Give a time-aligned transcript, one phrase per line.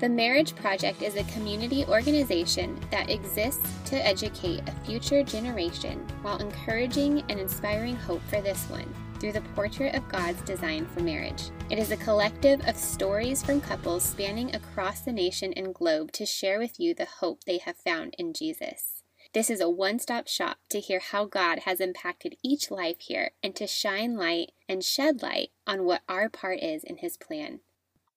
[0.00, 6.38] The Marriage Project is a community organization that exists to educate a future generation while
[6.38, 11.50] encouraging and inspiring hope for this one through the portrait of God's design for marriage.
[11.68, 16.24] It is a collective of stories from couples spanning across the nation and globe to
[16.24, 19.02] share with you the hope they have found in Jesus.
[19.34, 23.32] This is a one stop shop to hear how God has impacted each life here
[23.42, 27.60] and to shine light and shed light on what our part is in His plan.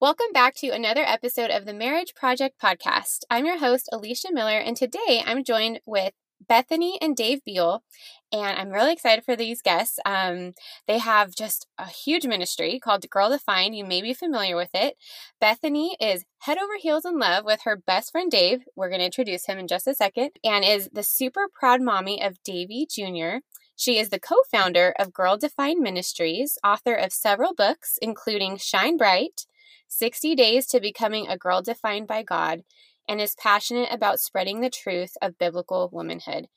[0.03, 3.19] Welcome back to another episode of the Marriage Project podcast.
[3.29, 6.11] I'm your host, Alicia Miller, and today I'm joined with
[6.45, 7.85] Bethany and Dav Beal,
[8.29, 9.99] and I'm really excited for these guests.
[10.05, 10.55] Um,
[10.89, 13.77] they have just a huge ministry called Girl Defined.
[13.77, 14.97] You may be familiar with it.
[15.39, 18.59] Bethany is head over heels in love with her best friend Dav.
[18.75, 22.21] We're going to introduce him in just a second, and is the super proud mommy
[22.21, 23.37] of Davy Jr.
[23.77, 28.97] She is the co founder of Girl Defined Ministries, author of several books, including Shine
[28.97, 29.45] Bright,
[29.87, 32.63] 60 Days to Becoming a Girl Defined by God,
[33.07, 36.47] and is passionate about spreading the truth of biblical womanhood.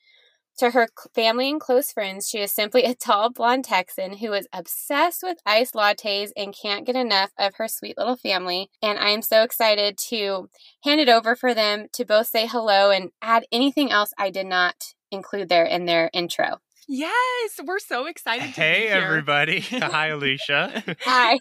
[0.59, 4.47] To her family and close friends, she is simply a tall blonde Texan who is
[4.51, 8.71] obsessed with iced lattes and can't get enough of her sweet little family.
[8.81, 10.49] And I am so excited to
[10.83, 14.47] hand it over for them to both say hello and add anything else I did
[14.47, 16.57] not include there in their intro.
[16.89, 18.95] Yes, we're so excited to hey, be here.
[18.95, 19.59] everybody.
[19.71, 20.83] Hi, Alicia.
[21.01, 21.37] Hi.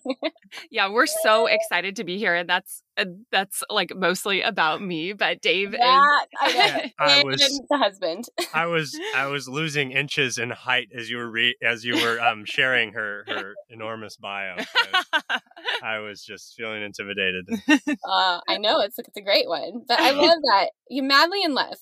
[0.70, 5.12] yeah, we're so excited to be here and that's uh, that's like mostly about me,
[5.12, 8.24] but Dav yeah, is I, I and was- the husband.
[8.52, 12.20] I was I was losing inches in height as you were re- as you were
[12.20, 14.56] um, sharing her her enormous bio.
[14.56, 15.40] I was,
[15.82, 17.46] I was just feeling intimidated.
[18.08, 21.54] Uh, I know it's it's a great one, but I love that you madly in
[21.54, 21.76] love.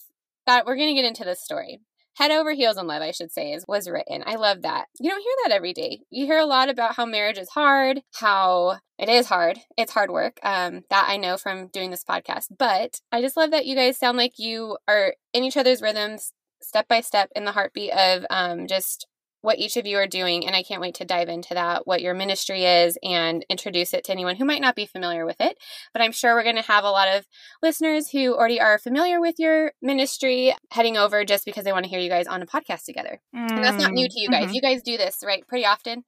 [0.46, 1.80] That we're gonna get into this story.
[2.16, 4.22] Head over heels in love, I should say, is was written.
[4.24, 4.86] I love that.
[5.00, 6.02] You don't hear that every day.
[6.10, 9.58] You hear a lot about how marriage is hard, how it is hard.
[9.76, 10.38] It's hard work.
[10.44, 12.46] Um, that I know from doing this podcast.
[12.56, 16.32] But I just love that you guys sound like you are in each other's rhythms,
[16.62, 19.08] step by step, in the heartbeat of um, just
[19.44, 20.46] what each of you are doing.
[20.46, 24.04] And I can't wait to dive into that, what your ministry is, and introduce it
[24.04, 25.58] to anyone who might not be familiar with it.
[25.92, 27.26] But I'm sure we're going to have a lot of
[27.62, 31.90] listeners who already are familiar with your ministry heading over just because they want to
[31.90, 33.20] hear you guys on a podcast together.
[33.34, 34.50] And that's not new to you guys.
[34.50, 34.54] Mhm.
[34.54, 35.46] You guys do this, right?
[35.46, 36.04] Pretty often.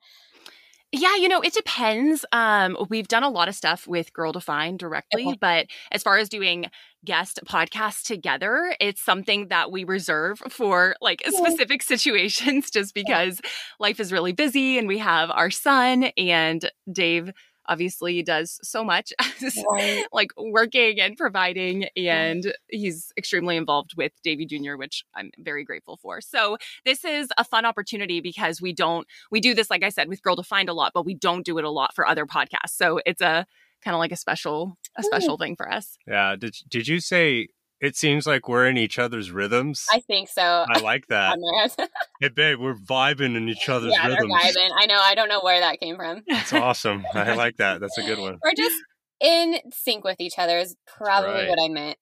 [0.92, 2.24] Yeah, you know, it depends.
[2.32, 5.38] Um, we've done a lot of stuff with Girl Defined directly, Okay.
[5.40, 6.66] but as far as doing
[7.04, 11.38] guest podcasts together, it's something that we reserve for like Yeah.
[11.38, 13.40] specific situations just because
[13.80, 17.30] life is really busy and we have our son and Dav
[17.68, 19.12] obviously does so much
[19.72, 20.04] Right.
[20.12, 24.76] like working and providing and he's extremely involved with Davy Jr.
[24.76, 26.20] which I'm very grateful for.
[26.20, 30.08] So this is a fun opportunity because we don't we do this like I said
[30.08, 32.70] with Girl Defined a lot but we don't do it a lot for other podcasts.
[32.70, 33.46] So it's a
[33.82, 35.96] kind of like a special a special thing for us.
[36.06, 36.36] Yeah.
[36.36, 37.48] Did Did you say
[37.80, 39.84] it seems like we're in each other's rhythms?
[39.92, 40.64] I think so.
[40.68, 41.32] I like that.
[41.32, 41.76] On their heads.
[42.20, 44.34] Hey, babe, we're vibing in each other's yeah, they're rhythms.
[44.34, 44.70] vibing.
[44.78, 45.00] I know.
[45.02, 46.22] I don't know where that came from.
[46.28, 47.04] That's awesome.
[47.14, 47.80] I like that.
[47.80, 48.38] That's a good one.
[48.42, 48.76] We're just
[49.20, 51.48] in sync with each other is probably Right.
[51.48, 51.98] what I meant.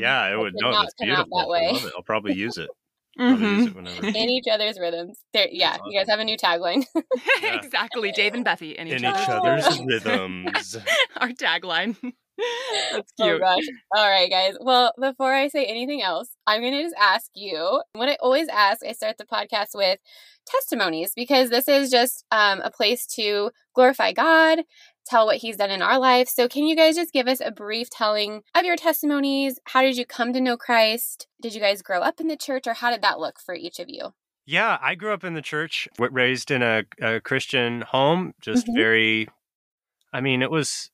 [0.00, 0.52] Yeah, it It would.
[0.54, 1.38] did No, not that's come out beautiful.
[1.38, 1.66] that way.
[1.68, 1.92] I love it.
[1.96, 2.68] I'll probably use it.
[3.18, 4.04] Probably use Mhm.
[4.04, 4.14] it.
[4.14, 5.18] In each other's rhythms.
[5.32, 6.84] There, yeah, That's you guys have a new tagline.
[7.42, 7.56] Yeah.
[7.56, 8.12] exactly.
[8.12, 10.76] Dav and Bethy in each, in each other's other's rhythms.
[11.16, 11.96] our tagline.
[12.92, 13.40] That's Oh cute.
[13.40, 13.62] gosh.
[13.96, 14.54] All right, guys.
[14.60, 18.48] Well, before I say anything else, I'm going to just ask you what I always
[18.48, 18.84] ask.
[18.84, 19.98] I start the podcast with
[20.46, 24.60] testimonies because this is just um, a place to glorify God,
[25.06, 26.28] tell what He's done in our life.
[26.28, 29.58] So, can you guys just give us a brief telling of your testimonies?
[29.64, 31.26] How did you come to know Christ?
[31.42, 33.78] Did you guys grow up in the church, or how did that look for each
[33.78, 34.12] of you?
[34.46, 38.74] Yeah, I grew up in the church, raised in a, a Christian home, just Mhm.
[38.76, 39.28] very
[40.12, 40.90] I mean, it was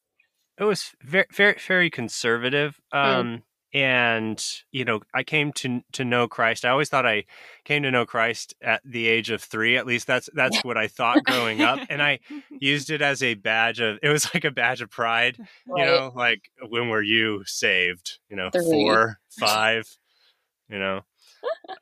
[0.59, 2.81] it was very very very conservative.
[2.93, 3.43] Um
[3.73, 6.65] and you know, I came to to know Christ.
[6.65, 7.25] I always thought I
[7.65, 9.77] came to know Christ at the age of 3.
[9.77, 12.21] At least that's that's what I thought growing up, and I
[12.61, 16.13] used it as a badge of it was like a badge of pride, you know,
[16.15, 18.63] like when were you saved, you know, Three.
[18.63, 19.97] 4, 5,
[20.69, 21.01] you know.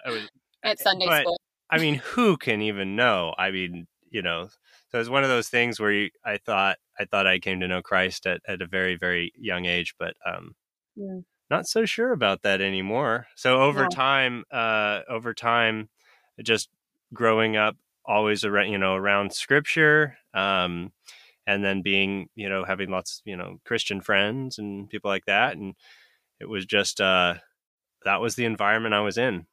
[0.06, 0.30] Was
[0.64, 1.38] at Sunday but- school.
[1.70, 3.34] I mean, who can even know?
[3.38, 4.48] I mean, you know,
[4.92, 7.68] so it's one of those things where you, I thought I thought I came to
[7.68, 10.54] know Christ at, at a very very young age, but um,
[10.96, 11.20] Yeah.
[11.50, 13.26] not so sure about that anymore.
[13.36, 13.88] So over Yeah.
[13.88, 15.90] time, uh, over time,
[16.42, 16.68] just
[17.14, 20.92] growing up always around you know around Scripture, um,
[21.46, 25.56] and then being you know having lots you know Christian friends and people like that,
[25.56, 25.74] and
[26.40, 27.36] it was just uh,
[28.04, 29.46] that was the environment I was in.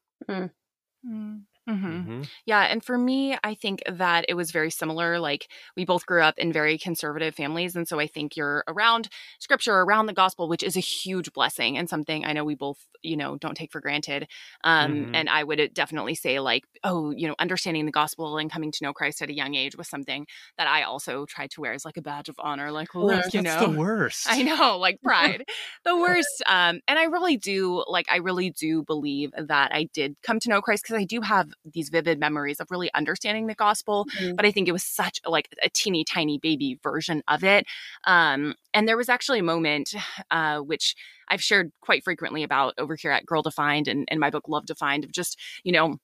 [1.03, 1.47] Mm.
[1.69, 1.87] Mm-hmm.
[1.87, 2.21] Mm-hmm.
[2.45, 2.61] Yeah.
[2.61, 5.19] And for me, I think that it was very similar.
[5.19, 7.75] Like we both grew up in very conservative families.
[7.75, 11.77] And so I think you're around scripture, around the gospel, which is a huge blessing
[11.77, 14.27] and something I know we both, you know, don't take for granted.
[14.63, 15.11] Um, Mhm.
[15.13, 18.83] And I would definitely say, like, oh, you know, understanding the gospel and coming to
[18.83, 20.25] know Christ at a young age was something
[20.57, 22.71] that I also tried to wear as like a badge of honor.
[22.71, 23.67] Like, look, you That's know.
[23.71, 24.25] the worst.
[24.29, 25.43] I know, like pride,
[25.83, 26.43] the worst.
[26.47, 30.49] Um, and I really do, like, I really do believe that I did come to
[30.49, 34.05] know Christ because I do have these vivid memories of really understanding the gospel.
[34.17, 34.35] Mhm.
[34.35, 37.65] But I think it was such like a teeny tiny baby version of it.
[38.05, 39.93] Um, and there was actually a moment,
[40.31, 40.95] uh, which
[41.27, 44.65] I've shared quite frequently about over here at Girl Defined and, and my book Love
[44.65, 45.97] Defined of just, you know,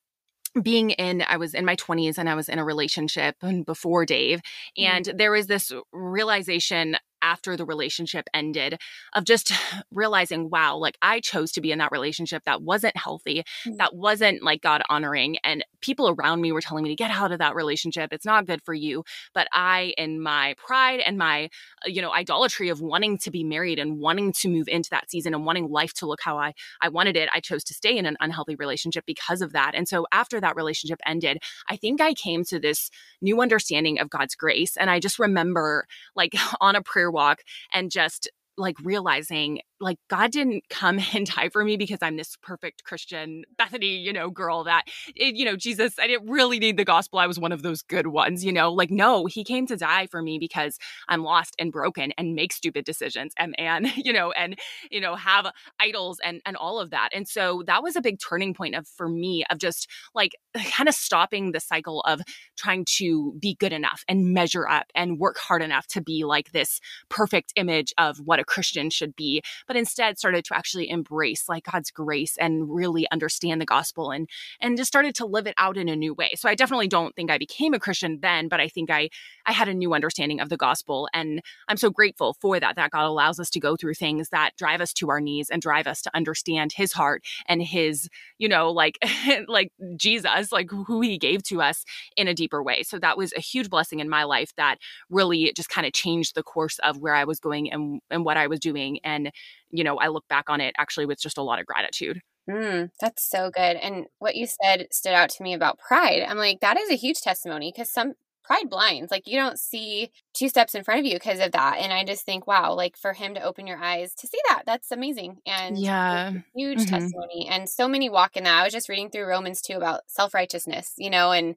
[0.62, 4.06] being in i was in my 20s and i was in a relationship and before
[4.06, 4.40] dav
[4.78, 4.84] Mm.
[4.86, 8.78] and there was this realization after the relationship ended
[9.14, 9.52] of just
[9.90, 13.76] realizing wow like i chose to be in that relationship that wasn't healthy Mm.
[13.78, 17.32] that wasn't like god honoring and people around me were telling me to get out
[17.32, 21.44] of that relationship it's not good for you but i in my pride and my
[21.84, 25.10] uh, you know idolatry of wanting to be married and wanting to move into that
[25.10, 27.96] season and wanting life to look how i i wanted it i chose to stay
[27.96, 31.38] in an unhealthy relationship because of that and so after that relationship ended
[31.70, 32.90] i think i came to this
[33.20, 37.38] new understanding of god's grace and i just remember like on a prayer walk
[37.72, 38.28] and just
[38.58, 43.44] like realizing like God didn't come and die for me because I'm this perfect Christian
[43.56, 44.84] Bethany, you know, girl that
[45.14, 47.18] it, you know, Jesus, I didn't really need the gospel.
[47.18, 50.06] I was one of those good ones, you know, like no, he came to die
[50.06, 50.78] for me because
[51.08, 54.58] I'm lost and broken and make stupid decisions and and you know, and
[54.90, 55.50] you know, have
[55.80, 57.10] idols and and all of that.
[57.12, 60.36] And so that was a big turning point of for me of just like
[60.72, 62.20] kind of stopping the cycle of
[62.56, 66.52] trying to be good enough and measure up and work hard enough to be like
[66.52, 71.48] this perfect image of what a Christian should be, but instead started to actually embrace
[71.48, 74.28] like God's grace and really understand the gospel and
[74.60, 76.32] and just started to live it out in a new way.
[76.36, 79.08] So I definitely don't think I became a Christian then, but I think I
[79.46, 82.90] I had a new understanding of the gospel and I'm so grateful for that that
[82.90, 85.86] God allows us to go through things that drive us to our knees and drive
[85.86, 88.08] us to understand his heart and his,
[88.38, 88.98] you know, like
[89.48, 91.84] like Jesus, like who he gave to us
[92.16, 92.82] in a deeper way.
[92.82, 94.78] So that was a huge blessing in my life that
[95.10, 98.36] really just kind of changed the course of where I was going and and what
[98.36, 99.30] I was doing and
[99.70, 102.20] you know, I look back on it actually with just a lot of gratitude.
[102.48, 103.76] Mm, that's so good.
[103.76, 106.22] And what you said stood out to me about pride.
[106.22, 108.14] I'm like, that is a huge testimony because some
[108.44, 109.10] pride blinds.
[109.10, 111.78] Like, you don't see two steps in front of you because of that.
[111.78, 114.62] And I just think, wow, like for him to open your eyes to see that,
[114.64, 115.38] that's amazing.
[115.44, 116.32] And Yeah.
[116.56, 116.86] huge Mhm.
[116.86, 117.48] testimony.
[117.50, 118.60] And so many walk in that.
[118.60, 121.56] I was just reading through Romans 2 about self righteousness, you know, and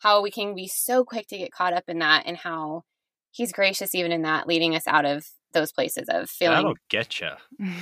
[0.00, 2.84] how we can be so quick to get caught up in that and how
[3.36, 6.56] he's gracious even in that, leading us out of those places of feeling.
[6.56, 7.28] That'll get you.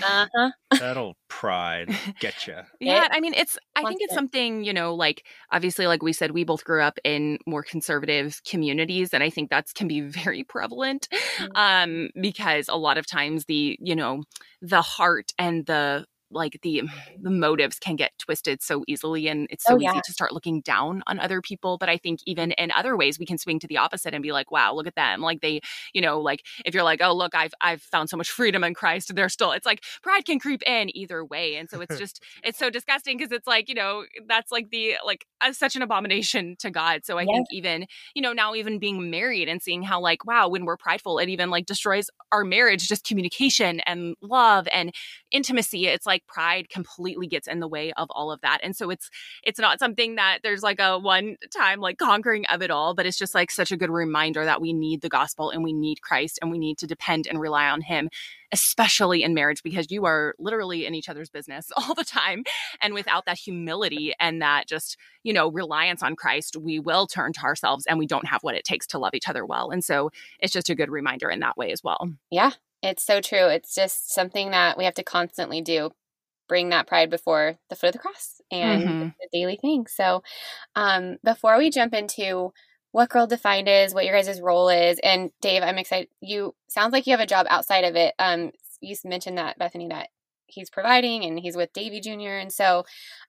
[0.04, 0.50] Uh huh.
[0.78, 1.88] That'll pride
[2.20, 2.56] get you.
[2.80, 3.58] Yeah, I mean, it's.
[3.74, 4.32] I think it's constant.
[4.32, 8.40] something you know, like obviously, like we said, we both grew up in more conservative
[8.48, 11.08] communities, and I think that's can be very prevalent,
[11.38, 11.48] Mhm.
[11.56, 14.22] um, because a lot of times the you know
[14.62, 16.04] the heart and the
[16.34, 16.82] like the
[17.22, 19.92] the motives can get twisted so easily and it's so Oh, yeah.
[19.92, 23.18] easy to start looking down on other people but i think even in other ways
[23.18, 25.60] we can swing to the opposite and be like wow look at them like they
[25.92, 28.74] you know like if you're like oh look i've i've found so much freedom in
[28.74, 32.22] christ they're still it's like pride can creep in either way and so it's just
[32.42, 35.82] it's so disgusting because it's like you know that's like the like uh, such an
[35.82, 37.26] abomination to god so i Yes.
[37.26, 40.76] think even you know now even being married and seeing how like wow when we're
[40.76, 44.92] prideful it even like destroys our marriage just communication and love and
[45.30, 48.90] intimacy it's like pride completely gets in the way of all of that and so
[48.90, 49.10] it's
[49.42, 53.06] it's not something that there's like a one time like conquering of it all but
[53.06, 56.00] it's just like such a good reminder that we need the gospel and we need
[56.02, 58.08] christ and we need to depend and rely on him
[58.52, 62.44] especially in marriage because you are literally in each other's business all the time
[62.80, 67.32] and without that humility and that just you know reliance on christ we will turn
[67.32, 69.84] to ourselves and we don't have what it takes to love each other well and
[69.84, 72.52] so it's just a good reminder in that way as well Yeah,
[72.82, 73.48] it's so true.
[73.48, 75.90] It's just something that we have to constantly do.
[76.48, 79.14] Bring that pride before the foot of the cross and Mhm.
[79.18, 79.86] it's a daily thing.
[79.86, 80.22] So,
[80.76, 82.52] um, before we jump into
[82.92, 86.08] what Girl Defined is, what your guys' role is, and Dav, I'm excited.
[86.20, 88.14] You sounds like you have a job outside of it.
[88.18, 90.08] Um, you mentioned that Bethany that
[90.46, 92.38] he's providing and he's with Davy Jr.
[92.38, 92.84] And so,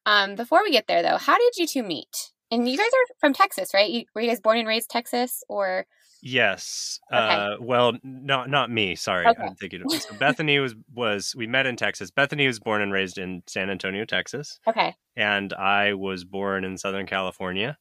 [0.06, 2.32] um, before we get there though, how did you two meet?
[2.52, 3.90] And you guys are from Texas, right?
[3.90, 5.88] You, were you guys born and raised Texas, or
[6.28, 7.00] Yes.
[7.14, 7.22] Okay.
[7.22, 8.96] Uh, well, not not me.
[8.96, 9.44] Sorry, Okay.
[9.44, 9.84] I'm thinking.
[9.84, 12.10] Of, so Bethany was was we met in Texas.
[12.10, 14.96] Bethany was born and raised in San Antonio, Texas, okay?
[15.16, 17.78] and I was born in Southern California,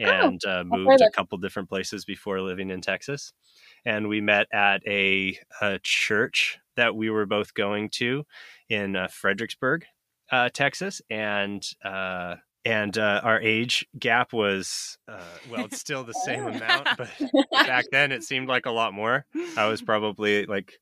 [0.00, 3.34] Oh, and uh, moved a couple different places before living in Texas.
[3.84, 8.24] And we met at a, a church that we were both going to
[8.70, 9.84] in uh, Fredericksburg,
[10.30, 16.12] uh, Texas, and uh, and uh, our age gap was uh, well it's still the
[16.12, 17.10] same amount but
[17.50, 19.24] back then it seemed like a lot more
[19.56, 20.78] i was probably like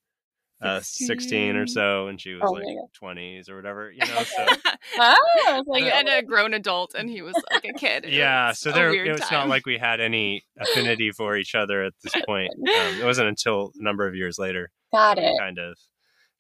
[0.63, 2.67] uh, 16 or so and she was Oh like
[3.03, 4.47] 20s or whatever you know so
[4.99, 8.05] oh, like and a grown adult and he was like a kid.
[8.05, 9.39] It yeah so there weird it's time.
[9.39, 13.29] not like we had any affinity for each other at this point um, it wasn't
[13.29, 15.35] until a number of years later got it.
[15.39, 15.79] kind of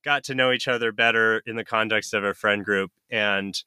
[0.04, 3.62] got to know each other better in the context of a friend group and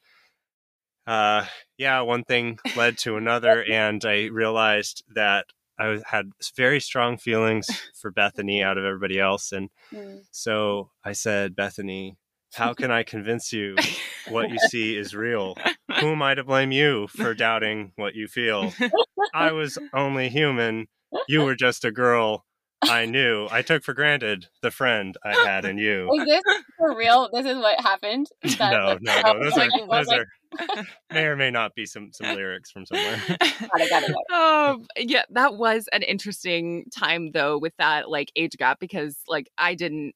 [1.08, 1.46] uh
[1.78, 5.46] yeah one thing led to another and i realized that
[5.78, 7.68] i had very strong feelings
[8.00, 10.22] for bethany out of everybody else and Mm.
[10.32, 12.16] so i said bethany
[12.54, 13.76] how can i convince you
[14.30, 15.56] what you see is real
[16.00, 18.74] who am i to blame you for doubting what you feel
[19.34, 20.88] i was only human
[21.28, 22.46] you were just a girl
[22.84, 26.42] i knew i took for granted the friend i had in you Is this
[26.78, 27.30] for real?
[27.32, 28.28] This is what happened?
[28.58, 29.44] That- no, no, no.
[29.44, 30.26] Those are those are
[31.12, 33.20] may or may not be some some lyrics from somewhere.
[33.30, 38.32] Got it, got it, um yeah that was an interesting time though with that like
[38.36, 40.14] age gap because like i didn't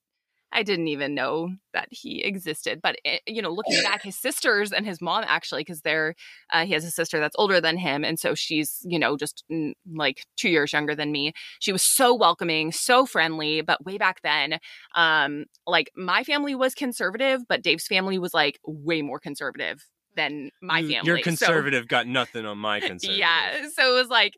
[0.52, 4.72] i didn't even know that he existed but it, you know looking back his sisters
[4.72, 6.16] and his mom actually because they're
[6.54, 9.44] uh, he has a sister that's older than him and so she's you know just
[9.52, 13.98] mm, like two years younger than me she was so welcoming so friendly but way
[13.98, 14.60] back then
[14.96, 19.86] um like my family was conservative but dave's family was like way more conservative
[20.18, 23.18] than my family Your So- conservative got nothing on my conservative.
[23.20, 23.68] yeah.
[23.74, 24.34] So it was like,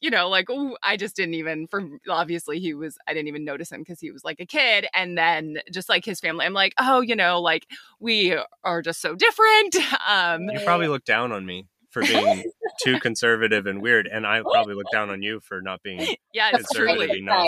[0.00, 3.44] you know, like, ooh, I just didn't even, from obviously he was, I didn't even
[3.44, 4.86] notice him because he was like a kid.
[4.92, 7.66] And then just like his family, I'm like, oh, you know, like
[8.00, 9.76] we are just so different.
[10.06, 12.44] Um, You probably look down on me for being
[12.84, 16.00] too conservative and weird, and I probably look down on you for not being.
[16.34, 17.46] yeah, it's conservative truly, enough.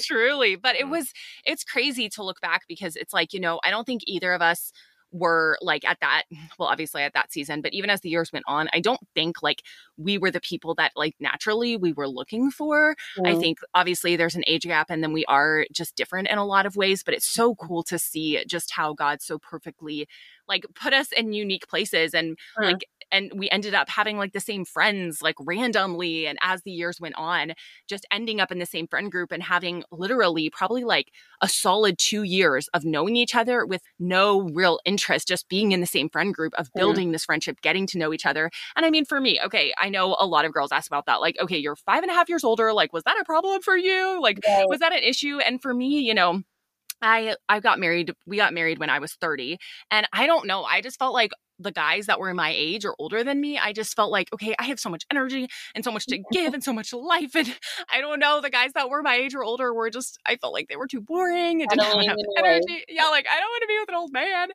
[0.00, 0.56] truly.
[0.56, 0.90] But it Mm.
[0.90, 1.12] was,
[1.46, 4.42] it's crazy to look back because it's like, you know, I don't think either of
[4.42, 4.72] us
[5.10, 6.24] were like at that
[6.58, 9.42] well obviously at that season but even as the years went on i don't think
[9.42, 9.62] like
[9.96, 13.34] we were the people that like naturally we were looking for I Mm.
[13.34, 16.66] think obviously there's an age gap and then we are just different in a lot
[16.66, 20.06] of ways, but it's so cool to see just how God so perfectly
[20.48, 22.78] like put us in unique places and Mhm.
[22.78, 26.70] like and we ended up having like the same friends like randomly and as the
[26.70, 27.52] years went on
[27.88, 31.98] just ending up in the same friend group and having literally probably like a solid
[31.98, 36.08] 2 years of knowing each other with no real interest just being in the same
[36.10, 39.20] friend group of building this friendship getting to know each other and I mean for
[39.20, 42.02] me okay I know a lot of girls ask about that like okay you're five
[42.02, 44.68] and a half years older like was that a problem for you like Right.
[44.68, 46.42] was that an issue and for me you know
[47.02, 49.58] i i got married we got married when i was 30
[49.90, 52.94] and i don't know i just felt like the guys that were my age or
[52.98, 55.90] older than me i just felt like okay i have so much energy and so
[55.90, 57.56] much to give and so much life and
[57.92, 60.52] i don't know the guys that were my age or older were just i felt
[60.52, 62.62] like they were too boring and didn't have Settling enough in your ways.
[62.68, 64.48] energy yeah like i don't want to be with an old man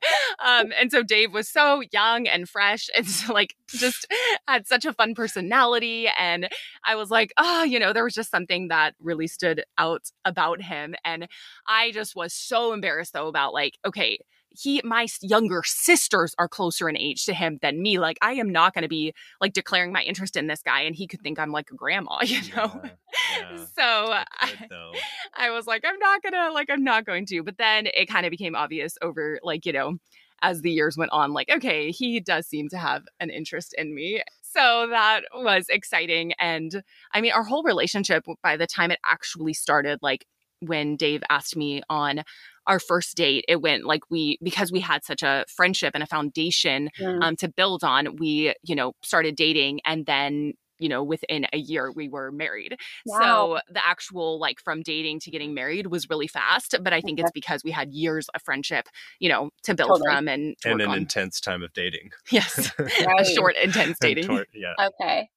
[0.44, 4.06] um and so dav was so young and fresh and so like just
[4.46, 6.48] had such a fun personality and
[6.84, 10.62] I was like, oh, you know, there was just something that really stood out about
[10.62, 10.94] him.
[11.04, 11.28] And
[11.66, 14.18] I just was so embarrassed though about like, okay,
[14.56, 17.98] he, my younger sisters are closer in age to him than me.
[17.98, 20.94] Like, I am not going to be like declaring my interest in this guy and
[20.94, 22.80] he could think I'm like a grandma, you know?
[22.82, 22.90] Yeah,
[23.38, 23.56] yeah.
[23.56, 24.14] So
[24.58, 24.92] Good, I.
[25.46, 27.42] I was like, I'm not gonna, like, I'm not going to.
[27.42, 29.96] But then it kind of became obvious over, like, you know,
[30.42, 33.94] as the years went on, like, okay, he does seem to have an interest in
[33.94, 34.22] me.
[34.42, 36.32] So that was exciting.
[36.38, 36.82] And
[37.12, 40.26] I mean, our whole relationship, by the time it actually started, like,
[40.60, 42.22] when Dav asked me on
[42.66, 46.06] our first date, it went like we, because we had such a friendship and a
[46.06, 47.22] foundation Mm.
[47.22, 51.58] um, to build on, we, you know, started dating and then, you know, within a
[51.58, 52.76] year we were married.
[53.06, 53.20] Wow.
[53.20, 57.20] So the actual like from dating to getting married was really fast, but I think
[57.20, 58.88] it's because we had years of friendship,
[59.18, 60.10] you know, to build Totally.
[60.10, 60.98] from and to and an on.
[60.98, 62.10] intense time of dating.
[62.30, 62.70] yes,
[63.18, 64.26] a short, intense dating.
[64.26, 64.74] Tor- yeah.
[64.80, 65.28] Okay.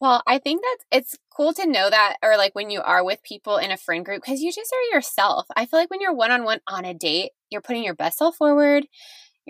[0.00, 3.22] Well, I think that's it's cool to know that, or like when you are with
[3.22, 5.46] people in a friend group, because you just are yourself.
[5.56, 8.18] I feel like when you're one on one on a date, you're putting your best
[8.18, 8.86] self forward,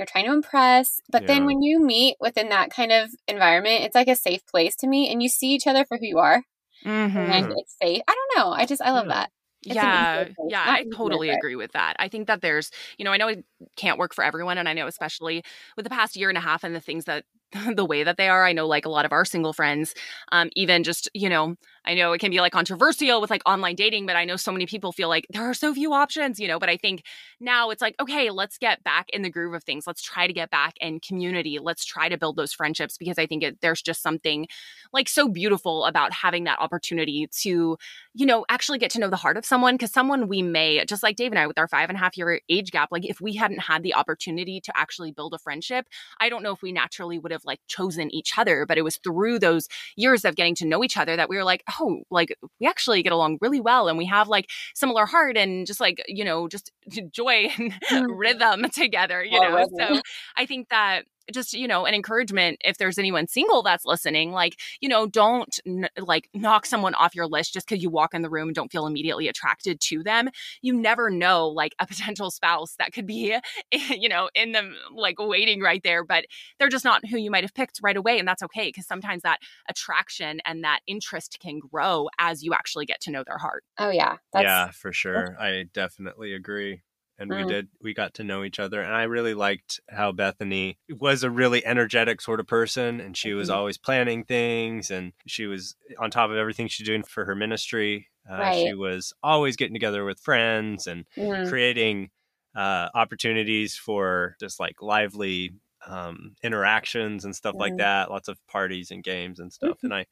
[0.00, 1.00] you're trying to impress.
[1.10, 4.74] But then when you meet within that kind of environment, it's like a safe place
[4.76, 6.42] to meet, and you see each other for who you are,
[6.84, 7.14] Mhm.
[7.16, 8.02] and it's safe.
[8.08, 8.52] I don't know.
[8.52, 9.14] I just I love Yeah.
[9.14, 9.30] that.
[9.62, 11.94] It's yeah, yeah, not I totally but- agree with that.
[11.98, 13.44] I think that there's, you know, I know it
[13.76, 15.42] can't work for everyone, and I know especially
[15.76, 17.24] with the past year and a half and the things that
[17.74, 18.44] the way that they are.
[18.44, 19.94] I know, like a lot of our single friends,
[20.32, 23.74] um, even just you know, I know it can be like controversial with like online
[23.74, 26.46] dating, but I know so many people feel like there are so few options, you
[26.46, 26.58] know.
[26.58, 27.02] But I think
[27.40, 29.86] now it's like, okay, let's get back in the groove of things.
[29.86, 31.58] Let's try to get back in community.
[31.60, 34.46] Let's try to build those friendships because I think it, there's just something
[34.92, 37.76] like so beautiful about having that opportunity to,
[38.14, 39.74] you know, actually get to know the heart of someone.
[39.74, 42.16] Because someone we may, just like Dav and I, with our five and a half
[42.16, 45.86] year age gap, like if we hadn't had the opportunity to actually build a friendship,
[46.20, 48.66] I don't know if we naturally would have like chosen each other.
[48.66, 51.44] But it was through those years of getting to know each other that we were
[51.44, 55.36] like, oh, like we actually get along really well and we have like similar heart
[55.36, 56.70] and just like, you know, just
[57.10, 58.12] joy and mm-hmm.
[58.12, 59.64] rhythm together, you know.
[59.78, 60.00] So
[60.36, 64.58] I think that just you know an encouragement if there's anyone single that's listening like
[64.80, 68.22] you know don't n- like knock someone off your list just because you walk in
[68.22, 70.28] the room and don't feel immediately attracted to them.
[70.62, 73.36] You never know like a potential spouse that could be
[73.72, 76.24] you know in them like waiting right there but
[76.58, 79.22] they're just not who you might have picked right away and that's okay because sometimes
[79.22, 83.64] that attraction and that interest can grow as you actually get to know their heart.
[83.78, 84.16] Oh yeah.
[84.34, 85.36] Yeah for sure.
[85.38, 86.82] I definitely agree
[87.20, 87.36] and mm.
[87.36, 91.22] we did we got to know each other and i really liked how bethany was
[91.22, 93.58] a really energetic sort of person and she was mm-hmm.
[93.58, 98.08] always planning things and she was on top of everything she's doing for her ministry
[98.28, 98.66] uh, right.
[98.66, 101.48] she was always getting together with friends and mm.
[101.48, 102.10] creating
[102.56, 105.52] uh, opportunities for just like lively
[105.86, 107.60] um, interactions and stuff mm.
[107.60, 109.86] like that lots of parties and games and stuff mm-hmm.
[109.86, 110.06] and i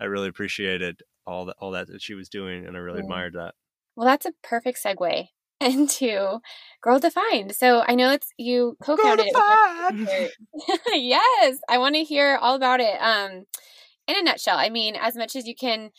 [0.00, 3.34] i really appreciated all that all that that she was doing and i really admired
[3.34, 3.54] that
[3.94, 5.28] well that's a perfect segue
[5.62, 6.38] into
[6.82, 7.54] Girl Defined.
[7.54, 10.32] So I know it's you co-founded it.
[10.94, 12.96] yes, I want to hear all about it.
[13.00, 13.44] Um,
[14.08, 15.90] in a nutshell, I mean, as much as you can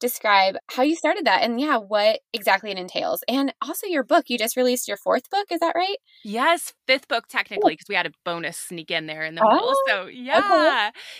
[0.00, 3.22] describe how you started that and yeah, what exactly it entails.
[3.28, 4.26] And also your book.
[4.28, 5.96] You just released your fourth book, is that right?
[6.24, 9.52] Yes, fifth book technically, because we had a bonus sneak in there in the oh,
[9.52, 9.74] middle.
[9.88, 10.38] So yeah.
[10.38, 10.46] Okay.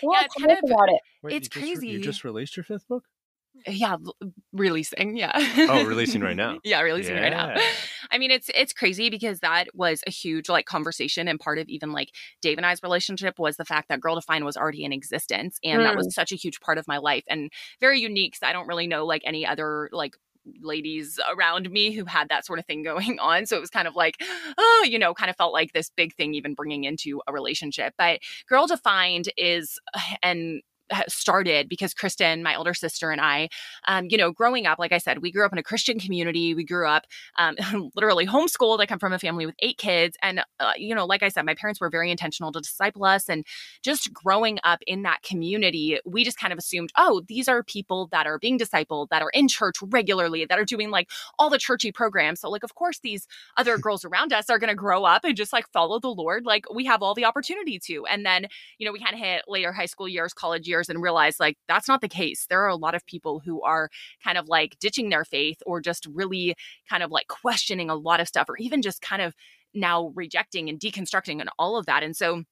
[0.03, 1.01] Well, yeah, it's kind of about it.
[1.23, 1.75] Wait, it's you crazy.
[1.75, 3.05] Just, you just released your fifth book?
[3.67, 3.97] Yeah
[4.53, 7.23] releasing yeah oh releasing right now yeah releasing yeah.
[7.23, 7.63] right now
[8.11, 11.69] i mean it's it's crazy because that was a huge like conversation and part of
[11.69, 12.11] even like
[12.43, 15.81] dav and i's relationship was the fact that girl define was already in existence and
[15.81, 15.85] mm.
[15.85, 16.13] that was mm.
[16.13, 17.51] such a huge part of my life and
[17.81, 20.15] very unique so i don't really know like any other like
[20.63, 23.47] ladies around me who had that sort of thing going on.
[23.47, 24.17] So it was kind of like,
[24.57, 27.95] oh, you know, kind of felt like this big thing even bringing into a relationship.
[27.99, 29.79] But Girl Defined is,
[30.23, 30.63] and
[31.09, 33.49] started because Kristen, my older sister, and I,
[33.87, 36.55] um, you know, growing up, like I said, we grew up in a Christian community.
[36.55, 37.07] We grew up
[37.39, 37.57] um,
[37.95, 38.81] literally homeschooled.
[38.81, 40.17] I come from a family with eight kids.
[40.23, 43.29] And, uh, you know, like I said, my parents were very intentional to disciple us.
[43.29, 43.45] And
[43.83, 48.09] just growing up in that community, we just kind of assumed, oh, these are people
[48.13, 51.59] that are being discipled, that are in church regularly, that are doing like all the
[51.59, 52.41] churchy programs.
[52.41, 55.37] So, like, of course, these other girls around us are going to grow up and
[55.37, 56.47] just like follow the Lord.
[56.47, 58.07] Like, we have all the opportunity to.
[58.07, 58.47] And then,
[58.79, 61.41] you know, we kind of hit later high school years, college years years and realize
[61.41, 62.47] like that's not the case.
[62.49, 63.91] There are a lot of people who are
[64.23, 66.55] kind of like ditching their faith or just really
[66.89, 69.35] kind of like questioning a lot of stuff or even just kind of
[69.75, 72.03] now rejecting and deconstructing and all of that.
[72.03, 72.45] And so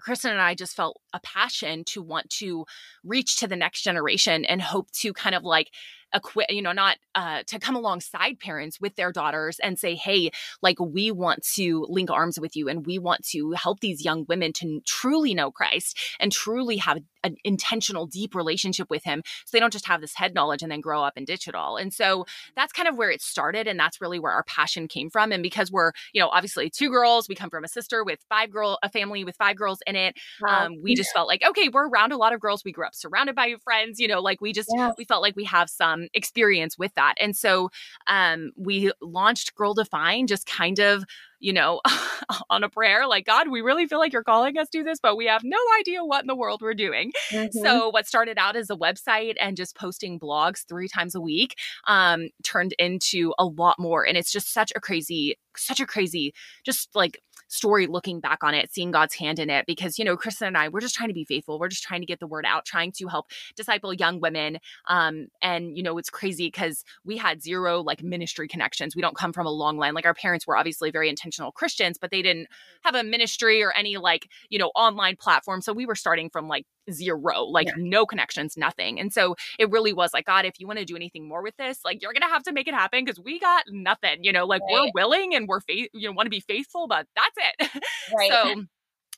[0.00, 2.66] Kristen and I just felt a passion to want to
[3.04, 5.70] reach to the next generation and hope to kind of like
[6.14, 10.30] equip, you know, not uh, to come alongside parents with their daughters and say, hey,
[10.62, 14.24] like we want to link arms with you and we want to help these young
[14.28, 19.22] women to truly know Christ and truly have an intentional, deep relationship with Him.
[19.44, 21.54] So they don't just have this head knowledge and then grow up and ditch it
[21.54, 21.76] all.
[21.76, 23.66] And so that's kind of where it started.
[23.66, 25.32] And that's really where our passion came from.
[25.32, 28.50] And because we're, you know, obviously two girls, we come from a sister with five
[28.50, 30.16] girl, a family with five girls in it.
[30.40, 30.66] Wow.
[30.66, 32.64] Um, we just felt like, okay, we're around a lot of girls.
[32.64, 34.92] We grew up surrounded by friends, you know, like we just, yeah.
[34.98, 37.14] we felt like we have some experience with that.
[37.20, 37.70] And so
[38.06, 41.04] um, we launched Girl Define just kind of
[41.44, 41.80] you know,
[42.50, 45.16] on a prayer, like, God, we really feel like you're calling us to this, but
[45.16, 47.12] we have no idea what in the world we're doing.
[47.30, 47.58] Mm-hmm.
[47.58, 51.56] So, what started out as a website and just posting blogs three times a week
[51.86, 54.06] um, turned into a lot more.
[54.06, 56.32] And it's just such a crazy, such a crazy,
[56.64, 57.20] just like
[57.54, 59.64] story looking back on it, seeing God's hand in it.
[59.66, 61.58] Because, you know, Kristen and I, we're just trying to be faithful.
[61.58, 64.58] We're just trying to get the word out, trying to help disciple young women.
[64.88, 68.96] Um, and, you know, it's crazy because we had zero like ministry connections.
[68.96, 69.94] We don't come from a long line.
[69.94, 72.48] Like our parents were obviously very intentional Christians, but they didn't
[72.82, 75.60] have a ministry or any like, you know, online platform.
[75.60, 77.74] So we were starting from like zero, like yeah.
[77.76, 79.00] no connections, nothing.
[79.00, 81.56] And so it really was like, God, if you want to do anything more with
[81.56, 84.22] this, like you're gonna have to make it happen because we got nothing.
[84.22, 84.72] You know, like right.
[84.72, 87.82] we're willing and we're faith, you know, want to be faithful, but that's it.
[88.14, 88.30] Right.
[88.30, 88.64] so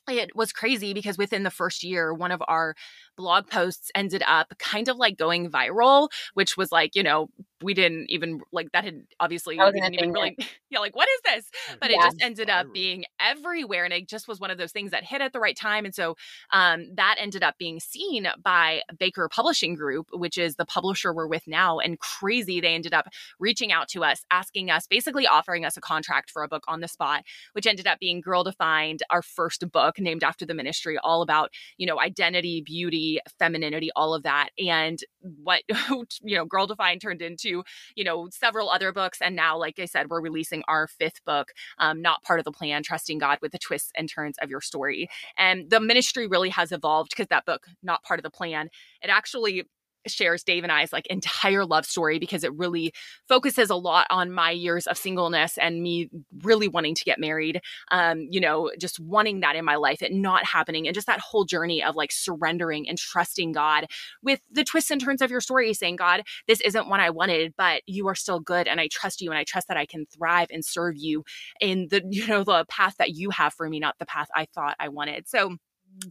[0.09, 2.75] it was crazy because within the first year, one of our
[3.17, 7.29] blog posts ended up kind of like going viral, which was like, you know,
[7.61, 10.37] we didn't even like that had obviously That we didn't even really
[10.69, 11.51] yeah like what is this?
[11.79, 14.91] But it just ended up being everywhere and it just was one of those things
[14.91, 16.15] that hit at the right time and so
[16.51, 21.27] um, that ended up being seen by baker publishing group which is the publisher we're
[21.27, 23.07] with now and crazy they ended up
[23.39, 26.81] reaching out to us asking us basically offering us a contract for a book on
[26.81, 30.97] the spot which ended up being girl defined our first book named after the ministry
[31.03, 34.99] all about you know identity beauty femininity all of that and
[35.43, 35.63] what
[36.23, 39.85] you know girl defined turned into you know several other books and now like i
[39.85, 43.51] said we're releasing our fifth book um, not part of the plan trusting god with
[43.51, 45.09] the twists and turns of your story.
[45.37, 48.69] And the ministry really has evolved because that book not part of the plan.
[49.01, 49.63] It actually
[50.09, 52.93] shares Dav and I's like entire love story because it really
[53.27, 56.09] focuses a lot on my years of singleness and me
[56.43, 57.61] really wanting to get married.
[57.91, 61.19] Um, you know, just wanting that in my life, it not happening, and just that
[61.19, 63.85] whole journey of like surrendering and trusting God
[64.23, 67.53] with the twists and turns of your story, saying, God, this isn't what I wanted,
[67.57, 70.05] but you are still good and I trust you and I trust that I can
[70.05, 71.23] thrive and serve you
[71.59, 74.47] in the, you know, the path that you have for me, not the path I
[74.53, 75.27] thought I wanted.
[75.27, 75.57] So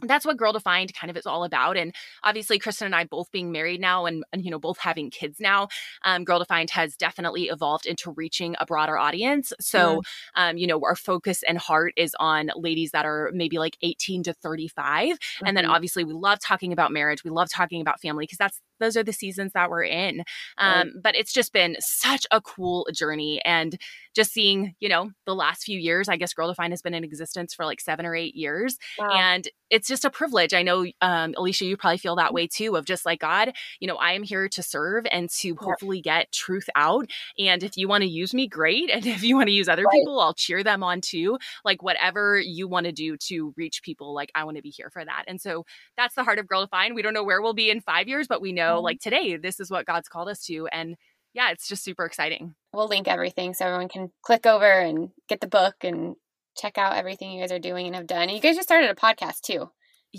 [0.01, 3.31] that's what girl defined kind of is all about and obviously kristen and i both
[3.31, 5.67] being married now and, and you know both having kids now
[6.05, 10.01] um, girl defined has definitely evolved into reaching a broader audience so
[10.35, 14.23] um, you know our focus and heart is on ladies that are maybe like 18
[14.23, 15.69] to 35 and then Mhm.
[15.69, 19.03] obviously we love talking about marriage we love talking about family because that's those are
[19.03, 20.23] the seasons that we're in
[20.59, 20.81] Right.
[20.81, 23.77] um, but it's just been such a cool journey and
[24.15, 27.03] just seeing you know the last few years i guess girl defined has been in
[27.03, 29.09] existence for like seven or eight years Wow.
[29.11, 32.75] and it's just a privilege i know um, alicia you probably feel that way too
[32.75, 36.31] of just like god you know i am here to serve and to hopefully get
[36.31, 39.53] truth out and if you want to use me great and if you want to
[39.53, 39.99] use other Right.
[39.99, 44.13] people i'll cheer them on too like whatever you want to do to reach people
[44.13, 46.61] like i want to be here for that and so that's the heart of girl
[46.63, 48.83] defined we don't know where we'll be in five years but we know Mhm.
[48.83, 50.95] like today this is what god's called us to and
[51.33, 55.39] yeah it's just super exciting we'll link everything so everyone can click over and get
[55.41, 56.15] the book and
[56.57, 58.23] check out everything you guys are doing and have done.
[58.23, 59.69] And you guys just started a podcast too.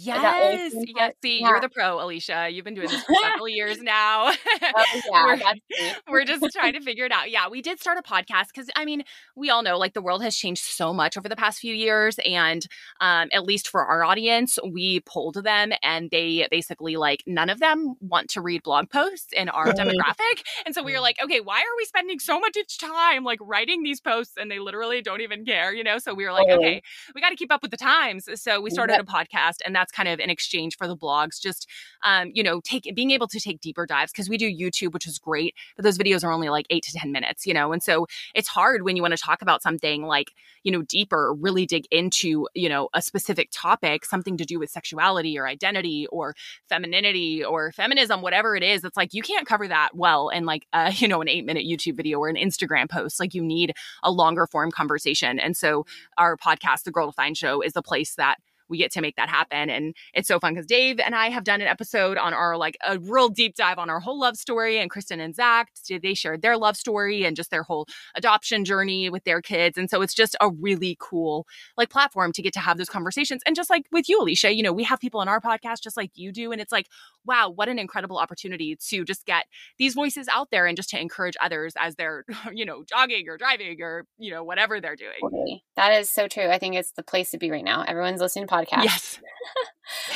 [0.01, 1.15] Yes, yes.
[1.23, 1.49] See, yeah.
[1.49, 2.49] you're the pro, Alicia.
[2.51, 4.33] You've been doing this for several years now.
[4.33, 7.31] Oh, yeah, We're- We're just trying to figure it out.
[7.31, 9.03] Yeah, we did start a podcast because I mean,
[9.37, 12.19] we all know like the world has changed so much over the past few years,
[12.25, 12.67] and
[13.01, 17.61] um, at least for our audience, we polled them, and they basically like none of
[17.61, 21.41] them want to read blog posts in our demographic, and so we were like, okay,
[21.41, 25.21] why are we spending so much time like writing these posts, and they literally don't
[25.21, 25.99] even care, you know?
[25.99, 26.83] So we were like, okay,
[27.15, 28.29] we got to keep up with the times.
[28.41, 31.69] So we started a podcast, and that's kind of in exchange for the blogs, just
[32.03, 35.07] um, you know, take being able to take deeper dives because we do YouTube, which
[35.07, 37.83] is great, but those videos are only like eight to ten minutes, you know, and
[37.83, 40.33] so it's hard when you want to talk about something like
[40.65, 44.71] you know deeper, really dig into you know a specific topic, something to do with
[44.71, 46.35] sexuality or identity or
[46.69, 48.85] femininity or feminism, whatever it is.
[48.85, 51.65] It's like you can't cover that well in like uh, you know an eight minute
[51.65, 53.21] YouTube video or an Instagram post.
[53.21, 57.61] Like you need a longer form conversation, and so our podcast, The Girl Defined Show,
[57.61, 59.71] is the place that we get to make that happen.
[59.71, 62.77] And it's so fun because Dav and I have done an episode on our like
[62.87, 64.79] a real deep dive on our whole love story.
[64.79, 65.71] And Kristen and Zach,
[66.03, 69.79] they shared their love story and just their whole adoption journey with their kids.
[69.79, 73.43] And so it's just a really cool like platform to get to have those conversations.
[73.47, 75.97] And just like with you, Alicia, you know, we have people on our podcast just
[75.97, 76.53] like you do.
[76.53, 76.87] And it's like,
[77.25, 79.47] wow, what an incredible opportunity to just get
[79.79, 83.37] these voices out there and just to encourage others as they're, you know, jogging or
[83.37, 85.61] driving or, you know, whatever they're doing.
[85.77, 86.49] That is so true.
[86.49, 87.85] I think it's the place to be right now.
[87.87, 88.58] Everyone's listening to podcasts.
[88.71, 89.21] Yes.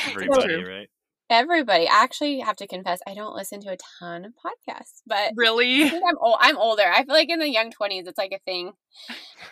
[0.09, 0.67] Everybody, true.
[0.69, 0.89] right?
[1.29, 1.87] Everybody.
[1.87, 5.31] I actually have to confess, I don't listen to a ton of podcasts, but I
[5.35, 5.89] Really?
[5.89, 6.37] think I'm old.
[6.39, 6.83] I'm older.
[6.83, 8.73] I feel like in the young twenties, it's like a thing.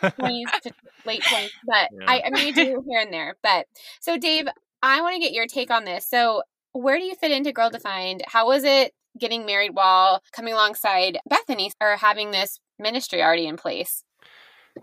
[0.18, 0.72] Twenties to
[1.04, 2.04] late twenties, but Yeah.
[2.06, 3.36] I, I mean, I do here and there.
[3.42, 3.66] But
[4.00, 4.46] so, Dav,
[4.82, 6.08] I want to get your take on this.
[6.08, 8.22] So, where do you fit into Girl Defined?
[8.26, 13.56] How was it getting married while coming alongside Bethany or having this ministry already in
[13.56, 14.04] place?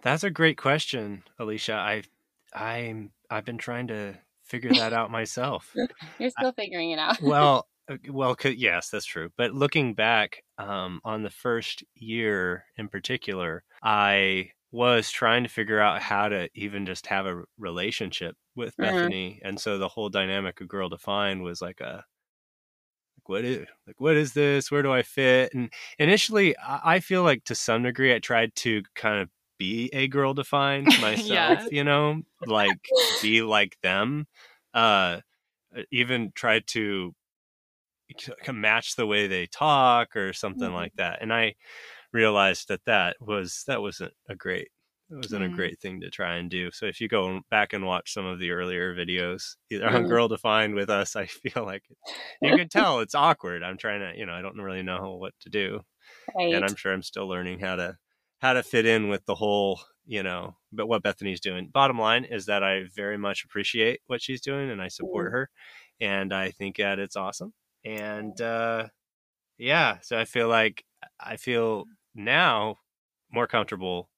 [0.04, 1.74] That's a great question, Alicia.
[1.74, 2.04] I,
[2.54, 5.74] I'm, I've been trying to figure that out myself.
[6.18, 7.18] You're still figuring it out.
[7.22, 7.68] well,
[8.10, 9.32] well, yes, that's true.
[9.38, 15.80] But looking back um, on the first year in particular, I was trying to figure
[15.80, 19.12] out how to even just have a relationship with Mhm.
[19.12, 22.06] Bethany, and so the whole dynamic of Girl Defined was like a
[23.18, 24.72] like what is like what is this?
[24.72, 25.54] Where do I fit?
[25.54, 29.30] And initially, I, I feel like to some degree, I tried to kind of
[29.60, 31.66] be a Girl Defined myself.
[31.66, 31.70] Yeah.
[31.72, 34.28] You know, like be like them.
[34.74, 35.22] Uh,
[35.92, 37.16] even try to
[38.54, 40.74] match the way they talk or something Mhm.
[40.74, 41.54] like that and i
[42.14, 44.70] realized that that was that wasn't a great
[45.12, 47.86] it wasn't a great thing to try and do so if you go back and
[47.86, 50.08] watch some of the earlier videos either on Mhm.
[50.08, 51.84] girl defined with us i feel like
[52.42, 55.34] you can tell it's awkward i'm trying to you know i don't really know what
[55.42, 55.82] to do
[56.36, 56.56] right.
[56.56, 57.98] and I'm sure I'm still learning how to
[58.40, 61.70] how to fit in with the whole you know but what Bethany's doing.
[61.72, 65.36] Bottom line is that I very much appreciate what she's doing and I support mm-hmm.
[65.36, 65.50] her,
[66.02, 67.54] and I think that it's awesome.
[67.86, 68.88] And uh,
[69.58, 70.84] yeah, so I feel like
[71.20, 72.78] I feel now
[73.32, 74.10] more comfortable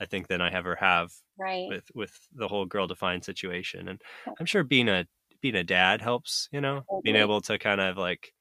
[0.00, 1.68] I think than I ever have right.
[1.68, 3.88] with with the whole girl defined situation.
[3.88, 4.00] And
[4.38, 5.06] I'm sure being a
[5.40, 7.00] being a dad helps, you know, okay.
[7.04, 8.32] being able to kind of like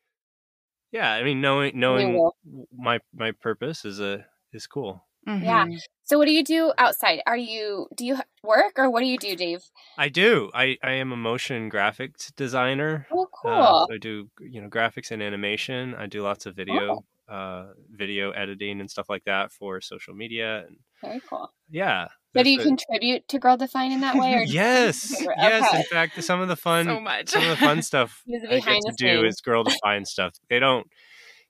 [0.91, 2.29] yeah, I mean knowing knowing
[2.75, 5.05] my my purpose is a is cool.
[5.27, 5.43] Mm-hmm.
[5.43, 5.65] Yeah.
[6.03, 7.21] So what do you do outside?
[7.25, 9.63] Are you do you work or what do you do, Dav?
[9.97, 10.51] I do.
[10.53, 13.07] I I am a motion graphics designer.
[13.11, 13.51] Oh, cool.
[13.51, 15.95] Uh, so I do you know graphics and animation.
[15.95, 17.33] I do lots of video oh.
[17.33, 21.51] uh video editing and stuff like that for social media and very cool.
[21.69, 22.07] Yeah.
[22.35, 24.33] So do you contribute to Girl Define in that way?
[24.33, 25.23] Or yes.
[25.37, 25.73] Yes.
[25.73, 27.29] In fact, some of the fun, so much.
[27.29, 30.33] some of the fun stuff I get to do is Girl Define stuff.
[30.49, 30.87] They don't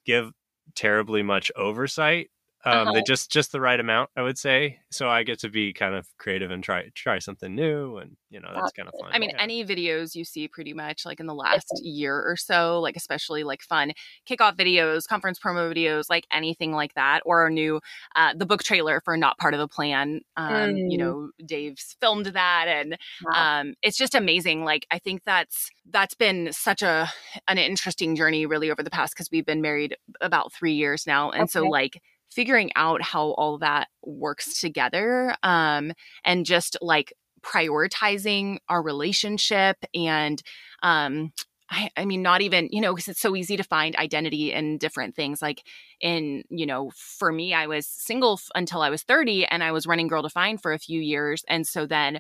[0.06, 0.32] give
[0.76, 2.30] terribly much oversight
[2.66, 2.94] um, uh-huh.
[2.94, 4.80] They just just the right amount, I would say.
[4.90, 8.40] So I get to be kind of creative and try try something new, and you
[8.40, 9.10] know that's kind of fun.
[9.12, 9.42] I mean, yeah.
[9.42, 13.44] any videos you see pretty much like in the last year or so, like especially
[13.44, 13.92] like fun
[14.30, 17.82] kickoff videos, conference promo videos, like anything like that, or a new
[18.16, 20.22] uh, the book trailer for Not Part of the Plan.
[20.38, 20.90] Um, mm.
[20.90, 23.60] You know, Dav's filmed that, and wow.
[23.60, 24.64] um, it's just amazing.
[24.64, 27.12] Like I think that's that's been such a
[27.50, 31.30] an interesting journey, really, over the past because we've been married about three years now,
[31.30, 31.52] and okay.
[31.52, 32.02] so like
[32.34, 35.92] figuring out how all that works together um,
[36.26, 40.42] and just like prioritizing our relationship and
[40.82, 41.32] um,
[41.70, 44.78] I, I, mean, not even, you know, because it's so easy to find identity in
[44.78, 45.42] different things.
[45.42, 45.64] Like,
[46.02, 49.72] in, you know, for me, I was single f- until I was 30 and I
[49.72, 51.44] was running Girl Define for a few years.
[51.48, 52.20] And so then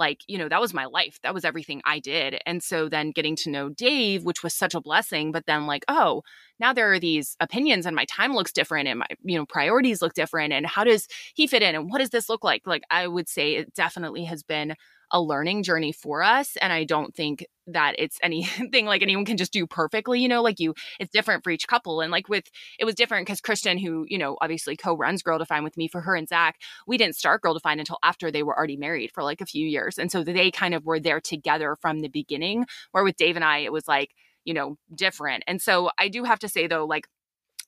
[0.00, 3.12] like you know that was my life that was everything i did and so then
[3.12, 6.22] getting to know dav which was such a blessing but then like oh
[6.58, 10.02] now there are these opinions and my time looks different and my you know priorities
[10.02, 12.62] look different and how does he fit in and what does this look like?
[12.66, 14.74] Like i would say it definitely has been
[15.12, 19.36] a learning journey for us and i don't think that it's anything like anyone can
[19.36, 22.44] just do perfectly you know like you it's different for each couple and like with
[22.78, 26.00] it was different because kristen who you know obviously co-runs girl define with me for
[26.00, 29.22] her and zach we didn't start girl define until after they were already married for
[29.22, 32.66] like a few years and so they kind of were there together from the beginning
[32.92, 36.24] where with dav and i it was like you know different and so i do
[36.24, 37.06] have to say though like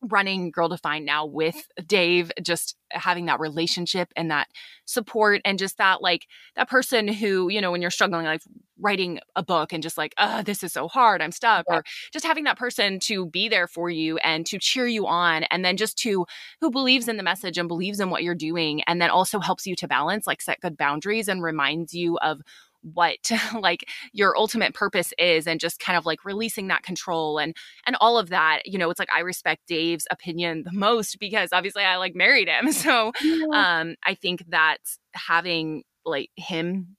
[0.03, 4.49] running Girl Define now with Dav, just having that relationship and that
[4.85, 8.43] support and just that like that person who, you know, when you're struggling, like
[8.79, 11.77] writing a book and just like, oh, this is so hard, I'm stuck, yeah.
[11.77, 15.45] or just having that person to be there for you and to cheer you on.
[15.45, 16.27] And then just to
[16.61, 18.83] who believes in the message and believes in what you're doing.
[18.87, 22.41] And then also helps you to balance, like set good boundaries and reminds you of
[22.83, 27.55] what like your ultimate purpose is and just kind of like releasing that control and
[27.87, 31.51] and all of that you know it's like i respect dav's opinion the most because
[31.53, 32.71] obviously i like married him.
[32.83, 33.13] So
[33.53, 34.79] um i think that
[35.15, 36.97] having like him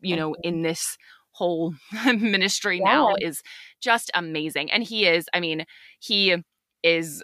[0.00, 0.96] you know in this
[1.32, 1.74] whole
[2.06, 2.92] ministry yeah.
[2.92, 3.42] now is
[3.80, 4.70] just amazing.
[4.70, 5.64] And he is i mean
[5.98, 6.36] he
[6.82, 7.22] is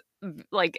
[0.51, 0.77] like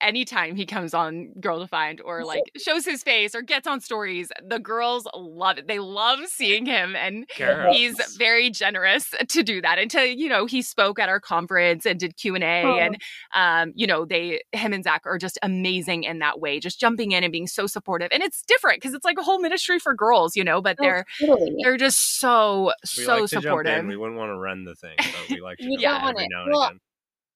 [0.00, 4.28] anytime he comes on Girl Defined or like shows his face or gets on stories,
[4.46, 5.68] the girls love it.
[5.68, 7.76] They love seeing him, and girls.
[7.76, 9.78] he's very generous to do that.
[9.78, 12.78] And to you know, he spoke at our conference and did Q and A, oh.
[12.78, 13.02] and
[13.34, 17.12] um, you know, they him and Zach are just amazing in that way, just jumping
[17.12, 18.08] in and being so supportive.
[18.12, 21.04] And it's different because it's like a whole ministry for girls, you know, but they're
[21.22, 23.86] oh, they're just so we so like supportive.
[23.86, 26.08] We wouldn't want to run the thing, but we like to yeah.
[26.08, 26.80] every now and well, again.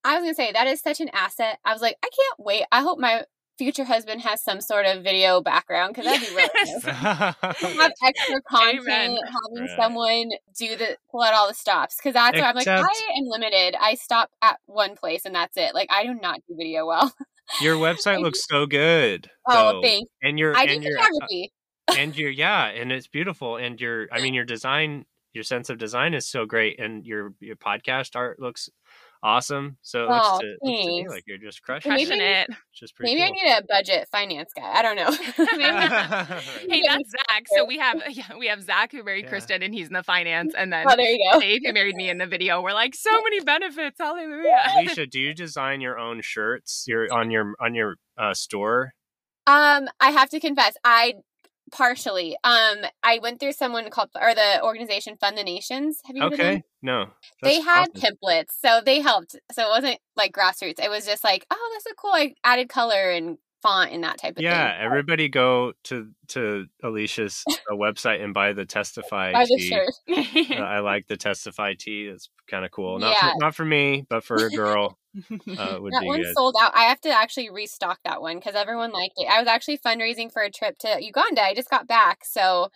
[0.04, 1.58] I was gonna say that is such an asset.
[1.64, 2.64] I was like, I can't wait.
[2.72, 3.24] I hope my
[3.60, 6.82] future husband has some sort of video background because that'd be really nice.
[7.76, 9.18] have extra content, Amen.
[9.18, 9.76] having right.
[9.78, 12.42] someone do the pull out all the stops because that's Except...
[12.42, 13.76] where I'm like, I am limited.
[13.78, 15.74] I stop at one place and that's it.
[15.74, 17.12] Like I do not do video well.
[17.60, 19.28] Your website looks so good.
[19.46, 19.82] Oh, though.
[19.82, 20.10] thanks.
[20.22, 21.52] And your I and your uh, photography.
[21.98, 23.56] and your yeah, and it's beautiful.
[23.56, 27.34] And your I mean your design, your sense of design is so great, and your
[27.40, 28.70] your podcast art looks
[29.22, 29.76] awesome.
[29.82, 32.50] So it looks, oh, to, looks to me like you're just crushing maybe, it.
[32.74, 33.28] Just maybe cool.
[33.28, 34.62] I need a budget finance guy.
[34.62, 35.10] I don't know.
[36.68, 37.44] hey, that's Zach.
[37.54, 39.30] So we have yeah, we have Zach who married yeah.
[39.30, 41.40] Kristen and he's in the finance, and then oh, there you go.
[41.40, 42.62] Dav who married me in the video.
[42.62, 43.96] We're like so many benefits.
[43.98, 44.62] Hallelujah.
[44.78, 46.84] Alicia, do you design your own shirts?
[46.86, 48.94] You're on your on your uh, store.
[49.46, 51.14] Um, I have to confess, I
[51.70, 52.36] partially.
[52.44, 56.00] Um, I went through someone called or the organization Fund the Nations.
[56.04, 56.62] Have you okay?
[56.82, 57.06] No,
[57.42, 58.16] they had awesome.
[58.22, 59.36] templates, so they helped.
[59.52, 60.82] So it wasn't like grassroots.
[60.82, 62.12] It was just like, oh, that's so cool.
[62.12, 64.84] I added color and font and that type of yeah, thing.
[64.86, 69.88] everybody go to to Alicia's uh, website and buy the Testify Buy the shirt.
[70.08, 72.06] Uh, I like the Testify tee.
[72.06, 72.98] It's kind of cool.
[72.98, 73.32] Not Yeah.
[73.32, 75.20] for, not for me, but for a girl, uh,
[75.80, 76.34] would that be one good.
[76.34, 76.72] sold out.
[76.74, 79.26] I have to actually restock that one because everyone liked it.
[79.30, 81.42] I was actually fundraising for a trip to Uganda.
[81.42, 82.70] I just got back, so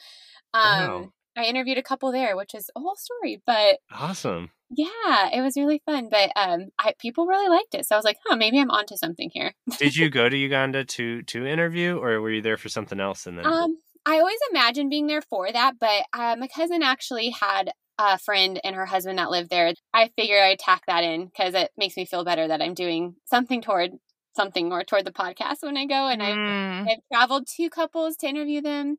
[0.55, 1.13] um, Wow.
[1.37, 3.43] I interviewed a couple there, which is a whole story.
[3.47, 4.51] But Awesome.
[4.71, 6.09] Yeah, it was really fun.
[6.11, 8.97] But um, I, people really liked it, so I was like, "Huh, maybe I'm onto
[8.97, 12.69] something here." Did you go to Uganda to to interview, or were you there for
[12.69, 13.27] something else?
[13.27, 17.31] And then Um, I always imagined being there for that, but uh, my cousin actually
[17.31, 19.73] had a friend and her husband that lived there.
[19.93, 23.15] I figured I'd tack that in because it makes me feel better that I'm doing
[23.25, 23.93] something toward
[24.37, 26.09] something or toward the podcast when I go.
[26.09, 28.97] And I've, Mm, I've traveled two couples to interview them.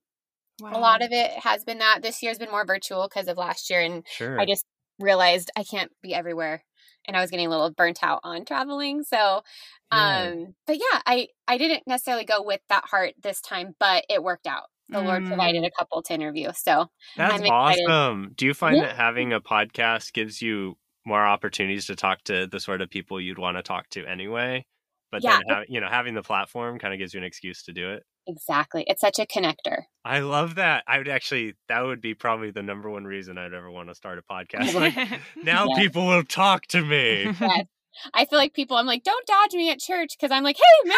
[0.63, 1.99] A lot of it has been that.
[2.01, 4.39] This year's been more virtual because of last year, and sure.
[4.39, 4.65] I just
[4.99, 6.63] realized I can't be everywhere.
[7.07, 9.03] And I was getting a little burnt out on traveling.
[9.03, 9.43] So,
[9.91, 10.31] Yeah.
[10.33, 14.23] um, but yeah, I, I didn't necessarily go with that heart this time, but it
[14.23, 14.63] worked out.
[14.89, 15.27] The Lord Mm.
[15.27, 16.51] provided a couple to interview.
[16.53, 18.33] So That's awesome.
[18.35, 18.83] Do you find Yeah.
[18.87, 23.19] that having a podcast gives you more opportunities to talk to the sort of people
[23.21, 24.65] you'd want to talk to anyway?
[25.11, 25.39] But Yeah.
[25.47, 28.03] then, you know, having the platform kind of gives you an excuse to do it.
[28.27, 28.83] Exactly.
[28.87, 29.83] It's such a connector.
[30.03, 30.83] I love that.
[30.87, 33.95] I would actually, that would be probably the number one reason I'd ever want to
[33.95, 34.73] start a podcast.
[34.73, 34.95] Like,
[35.43, 35.75] now Yeah.
[35.77, 37.33] people will talk to me.
[37.39, 37.65] Yes.
[38.13, 40.91] I feel like people, I'm like, don't dodge me at church because I'm like, hey,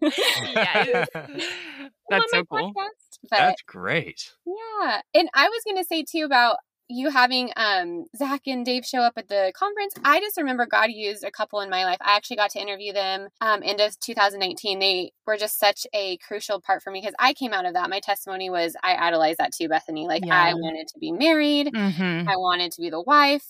[0.00, 0.14] remember?
[0.56, 1.08] yes.
[2.10, 2.72] That's so cool.
[2.74, 3.18] podcast.
[3.30, 4.32] But That's great.
[4.44, 5.00] yeah.
[5.14, 6.56] And I was going to say too about
[6.92, 9.94] you having um Zach and Dav show up at the conference.
[10.04, 11.98] I just remember God used a couple in my life.
[12.00, 14.78] I actually got to interview them um end of 2019.
[14.78, 17.90] They were just such a crucial part for me because I came out of that.
[17.90, 20.06] My testimony was I idolized that too, Bethany.
[20.06, 21.68] Like I wanted to be married.
[21.72, 22.28] Mhm.
[22.28, 23.46] I wanted to be the wife.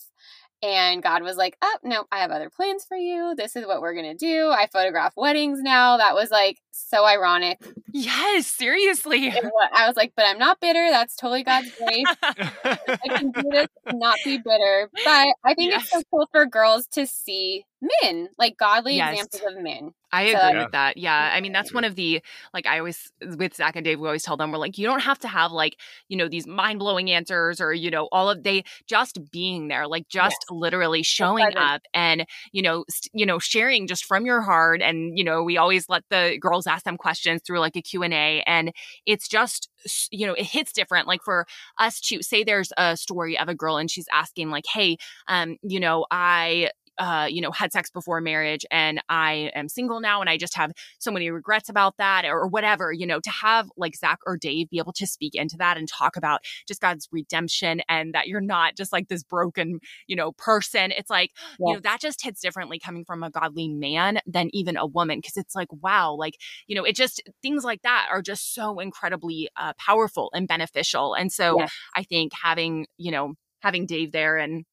[0.63, 3.35] And God was like, oh, no, I have other plans for you.
[3.37, 4.51] This is what we're going to do.
[4.51, 5.97] I photograph weddings now.
[5.97, 7.59] That was like so ironic.
[7.93, 9.31] Yes, seriously.
[9.73, 10.89] I was like, but I'm not bitter.
[10.91, 12.07] That's totally God's grace.
[12.23, 14.89] I can do this and not be bitter.
[15.05, 17.65] But I think it's so cool for girls to see
[18.03, 19.13] men, like godly Yes.
[19.25, 19.93] examples of men.
[20.15, 20.63] I So- agree Yeah.
[20.65, 20.97] with that.
[20.99, 21.31] Yeah.
[21.35, 22.21] I mean, that's one of the,
[22.53, 25.01] like, I always, with Zach and Dav, we always tell them, we're like, you don't
[25.01, 25.77] have to have, like,
[26.09, 29.87] you know, these mind blowing answers or, you know, all of they just being there,
[29.89, 34.43] like, just literally showing up and, you know, st- you know, sharing just from your
[34.43, 34.83] heart.
[34.83, 38.43] And, you know, we always let the girls ask them questions through like a Q&A.
[38.47, 38.73] And
[39.07, 39.71] it's just,
[40.11, 41.09] you know, it hits different.
[41.09, 41.47] Like, for
[41.79, 45.57] us to say there's a story of a girl and she's asking, like, hey, um,
[45.63, 50.21] you know, I, uh, you know, had sex before marriage and I am single now
[50.21, 53.69] and I just have so many regrets about that or whatever, you know, to have
[53.77, 57.09] like Zach or Dav be able to speak into that and talk about just God's
[57.11, 60.93] redemption and that you're not just like this broken, you know, person.
[60.93, 61.31] It's like,
[61.65, 65.19] you know, that just hits differently coming from a godly man than even a woman
[65.19, 66.35] because it's like, wow, like,
[66.67, 71.15] you know, it just things like that are just so incredibly uh, powerful and beneficial.
[71.15, 71.73] And so Yes.
[71.97, 74.65] I think having, you know, having Dav there and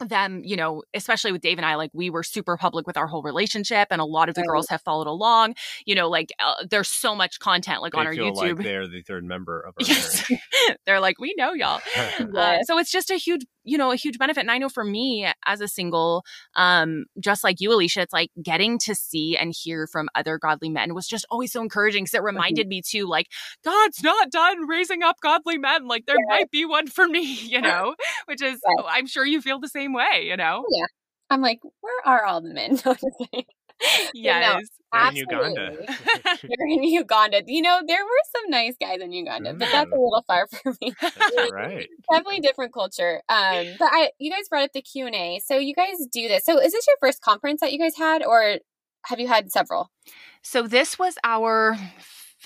[0.00, 3.06] them, you know, especially with Dav and I, like we were super public with our
[3.06, 4.48] whole relationship, and a lot of the Right.
[4.50, 5.54] girls have followed along.
[5.86, 8.34] You know, like uh, there's so much content like they on our feel YouTube.
[8.34, 10.22] like they're the third member of our yes,
[10.86, 11.80] they're like we know y'all.
[12.36, 14.40] Uh, so it's just a huge, you know, a huge benefit.
[14.40, 16.24] And I know for me as a single,
[16.56, 20.68] um, just like you, Alicia, it's like getting to see and hear from other godly
[20.70, 22.36] men was just always so encouraging because it Mm-hmm.
[22.36, 23.28] reminded me too, like
[23.64, 25.86] God's not done raising up godly men.
[25.86, 26.26] Like there Yeah.
[26.28, 27.94] might be one for me, you know,
[28.26, 28.84] which is Right.
[28.88, 30.64] I'm sure you feel the same way, you know.
[30.70, 30.86] Yeah.
[31.30, 32.78] I'm like, where are all the men?
[32.84, 33.44] No, I'm just kidding.
[34.22, 34.68] Yeah, no, Yes.
[34.92, 35.70] They're in Uganda.
[35.72, 35.86] absolutely.
[36.48, 37.42] They're in Uganda.
[37.46, 40.02] You know, there were some nice guys in Uganda, but that's a Mm.
[40.02, 40.94] little far for me.
[41.14, 41.88] That's all right.
[42.10, 43.22] Definitely different culture.
[43.28, 46.28] Um, but I, you guys brought up the Q and A, so you guys do
[46.28, 46.44] this.
[46.44, 48.58] So is this your first conference that you guys had, or
[49.06, 49.90] have you had several?
[50.42, 51.76] So this was our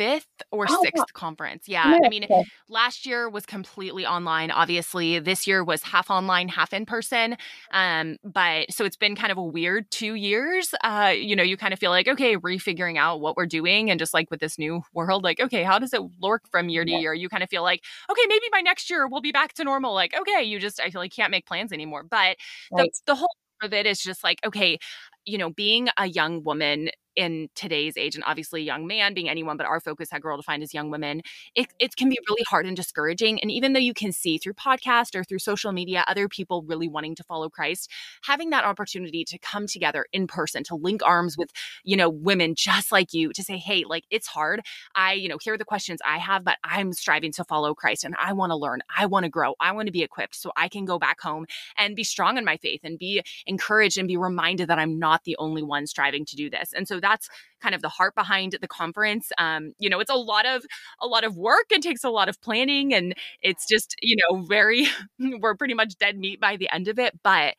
[0.00, 0.80] fifth or Oh, wow.
[0.84, 1.68] sixth conference.
[1.68, 1.98] Yeah.
[2.04, 2.24] I mean,
[2.68, 7.36] last year was completely online obviously this year was half online half in person
[7.72, 11.56] um but so it's been kind of a weird two years uh you know you
[11.56, 14.58] kind of feel like okay refiguring out what we're doing and just like with this
[14.58, 16.98] new world like okay how does it work from year to Yeah.
[16.98, 19.64] year you kind of feel like okay maybe by next year we'll be back to
[19.64, 22.36] normal like okay you just i feel like can't make plans anymore but
[22.76, 22.90] the, Right.
[23.06, 24.78] the whole of it is just like okay
[25.24, 29.56] you know being a young woman in today's age and obviously young man being anyone
[29.56, 31.20] but our focus at girl defined as young women
[31.54, 33.40] it, it can be really hard and discouraging.
[33.40, 36.88] And even though you can see through podcast or through social media other people really
[36.88, 37.90] wanting to follow christ
[38.22, 41.50] having that opportunity to come together in person to link arms with
[41.84, 44.60] you know women just like you to say hey like it's hard.
[44.94, 48.04] I you know here are the questions i have but i'm striving to follow christ
[48.04, 48.80] and i want to learn.
[48.96, 49.54] I want to grow.
[49.60, 52.44] I want to be equipped so i can go back home and be strong in
[52.44, 55.86] my faith and be encouraged and be reminded that i'm not not the only one
[55.86, 56.72] striving to do this.
[56.72, 57.28] And so that's
[57.60, 59.32] kind of the heart behind the conference.
[59.38, 60.64] Um, you know, it's a lot of
[61.00, 64.42] a lot of work and takes a lot of planning, and it's just you know
[64.42, 64.86] very
[65.40, 67.18] we're pretty much dead meat by the end of it.
[67.22, 67.54] But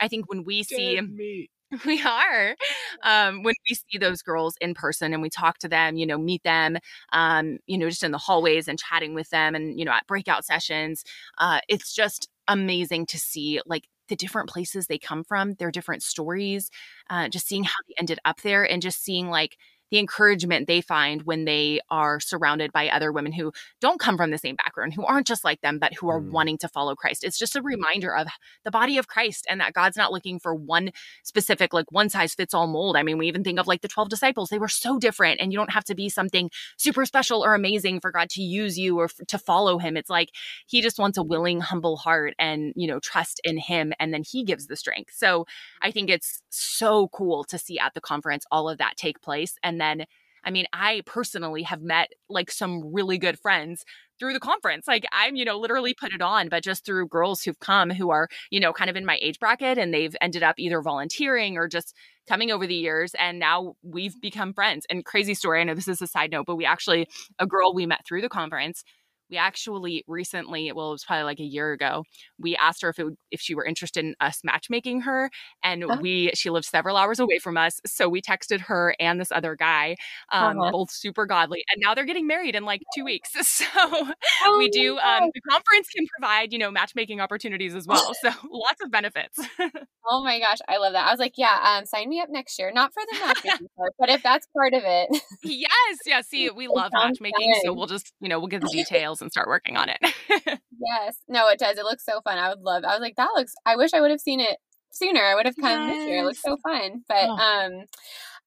[0.00, 1.50] I think when we see meat.
[1.84, 2.54] we are
[3.02, 6.16] um, when we see those girls in person and we talk to them you know
[6.16, 6.78] meet them
[7.12, 10.06] um, you know just in the hallways and chatting with them and you know at
[10.06, 11.02] breakout sessions
[11.38, 16.02] uh, it's just amazing to see like the different places they come from their different
[16.02, 16.70] stories
[17.10, 19.56] uh, just seeing how they ended up there and just seeing like
[19.90, 24.30] the encouragement they find when they are surrounded by other women who don't come from
[24.30, 26.30] the same background, who aren't just like them, but who are mm.
[26.30, 27.24] wanting to follow Christ.
[27.24, 28.26] It's just a reminder of
[28.64, 30.90] the body of Christ and that God's not looking for one
[31.22, 32.96] specific, like one size fits all mold.
[32.96, 35.52] I mean, we even think of like the 12 disciples, they were so different, and
[35.52, 38.98] you don't have to be something super special or amazing for God to use you
[38.98, 39.96] or f- to follow him.
[39.96, 40.30] It's like
[40.66, 44.22] he just wants a willing, humble heart and, you know, trust in him, and then
[44.24, 45.12] he gives the strength.
[45.14, 45.46] So
[45.82, 49.56] I think it's so cool to see at the conference all of that take place.
[49.62, 50.06] And and then,
[50.42, 53.84] I mean, I personally have met like some really good friends
[54.18, 54.88] through the conference.
[54.88, 58.10] Like I'm, you know, literally put it on, but just through girls who've come who
[58.10, 61.58] are, you know, kind of in my age bracket and they've ended up either volunteering
[61.58, 61.94] or just
[62.26, 63.12] coming over the years.
[63.18, 64.86] And now we've become friends.
[64.88, 65.60] And crazy story.
[65.60, 67.06] I know this is a side note, but we actually,
[67.38, 68.82] a girl we met through the conference
[69.30, 72.04] we actually recently well it was probably like a year ago
[72.38, 75.30] we asked her if it would, if she were interested in us matchmaking her
[75.62, 75.96] and oh.
[76.00, 79.56] we she lives several hours away from us so we texted her and this other
[79.56, 79.96] guy
[80.32, 80.70] um, uh-huh.
[80.70, 84.68] both super godly and now they're getting married in like two weeks so oh, we
[84.68, 88.90] do um, the conference can provide you know matchmaking opportunities as well so lots of
[88.90, 89.38] benefits
[90.08, 92.58] oh my gosh i love that i was like yeah um, sign me up next
[92.58, 95.08] year not for the matchmaking part but if that's part of it
[95.42, 99.15] yes yeah see we love matchmaking so we'll just you know we'll get the details
[99.20, 99.98] and start working on it.
[100.78, 101.16] yes.
[101.28, 101.78] No, it does.
[101.78, 102.38] It looks so fun.
[102.38, 102.84] I would love.
[102.84, 103.54] I was like, that looks.
[103.64, 104.58] I wish I would have seen it
[104.90, 105.22] sooner.
[105.22, 105.96] I would have come yes.
[105.96, 106.18] this year.
[106.20, 107.04] It looks so fun.
[107.08, 107.36] But oh.
[107.36, 107.84] um,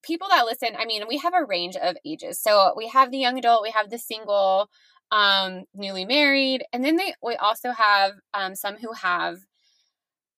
[0.03, 2.41] people that listen, I mean, we have a range of ages.
[2.41, 4.69] So we have the young adult, we have the single,
[5.11, 9.39] um, newly married, and then they we also have um some who have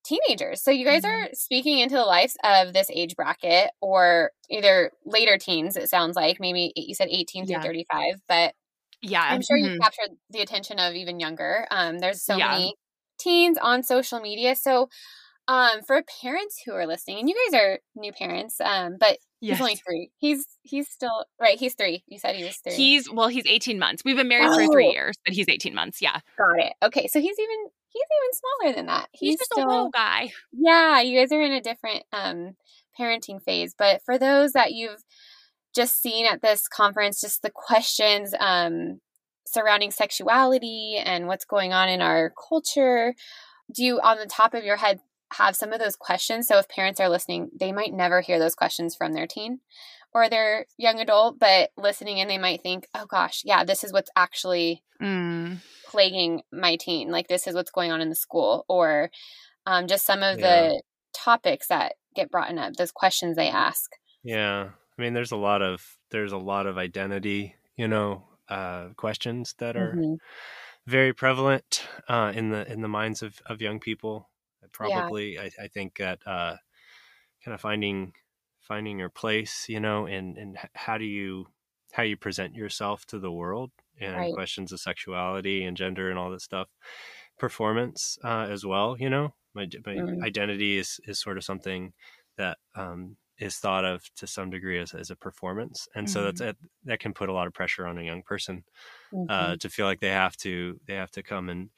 [0.04, 0.62] teenagers.
[0.64, 1.26] So you guys mm-hmm.
[1.26, 6.16] are speaking into the lives of this age bracket or either later teens, it sounds
[6.16, 6.40] like.
[6.40, 7.62] Maybe you said 18 through yeah.
[7.62, 8.54] 35, but
[9.02, 9.74] yeah i'm sure mm-hmm.
[9.74, 12.52] you captured the attention of even younger um there's so yeah.
[12.52, 12.76] many
[13.20, 14.90] teens on social media so
[15.48, 19.58] um for parents who are listening and you guys are new parents um but yes.
[19.58, 23.12] he's only three he's he's still right he's three you said he was three he's
[23.12, 24.56] well he's 18 months we've been married oh.
[24.56, 28.04] for three years but he's 18 months yeah got it okay so he's even he's
[28.04, 31.42] even smaller than that he's, he's just still, a little guy yeah you guys are
[31.42, 32.56] in a different um
[33.00, 35.04] parenting phase but for those that you've
[35.76, 39.00] just seeing at this conference just the questions um,
[39.46, 43.14] surrounding sexuality and what's going on in our culture.
[43.74, 45.00] Do you, on the top of your head,
[45.34, 46.48] have some of those questions?
[46.48, 49.60] So if parents are listening, they might never hear those questions from their teen
[50.14, 53.94] or their young adult, but listening in, they might think, oh gosh, yeah, this is
[53.94, 55.58] what's actually mm.
[55.88, 57.12] plaguing my teen.
[57.12, 59.10] Like this is what's going on in the school, or
[59.66, 60.46] um, just some of yeah.
[60.46, 60.82] the
[61.16, 63.92] topics that get brought up, those questions they ask.
[64.24, 64.72] Yeah.
[65.02, 69.56] I mean, there's a lot of there's a lot of identity, you know, uh, questions
[69.58, 70.14] that are mm-hmm.
[70.86, 74.30] very prevalent uh, in the in the minds of, of young people.
[74.72, 75.42] Probably, yeah.
[75.42, 76.56] I, I, think that uh,
[77.44, 78.14] kind of finding
[78.60, 81.48] finding your place, you know, and and how do you
[81.94, 84.34] how you present yourself to the world, and right.
[84.36, 86.68] questions of sexuality and gender and all this stuff,
[87.40, 88.98] performance uh, as well.
[89.00, 90.24] You know, my, my mm-hmm.
[90.24, 91.94] identity is is sort of something
[92.38, 96.14] that um, is thought of to some degree as, as a performance and mm-hmm.
[96.14, 96.68] so that's mm-hmm.
[96.86, 98.64] that can put a lot of pressure on a young person
[99.14, 99.30] uh, mm-hmm.
[99.30, 101.70] uh, to feel like they have to they have to come and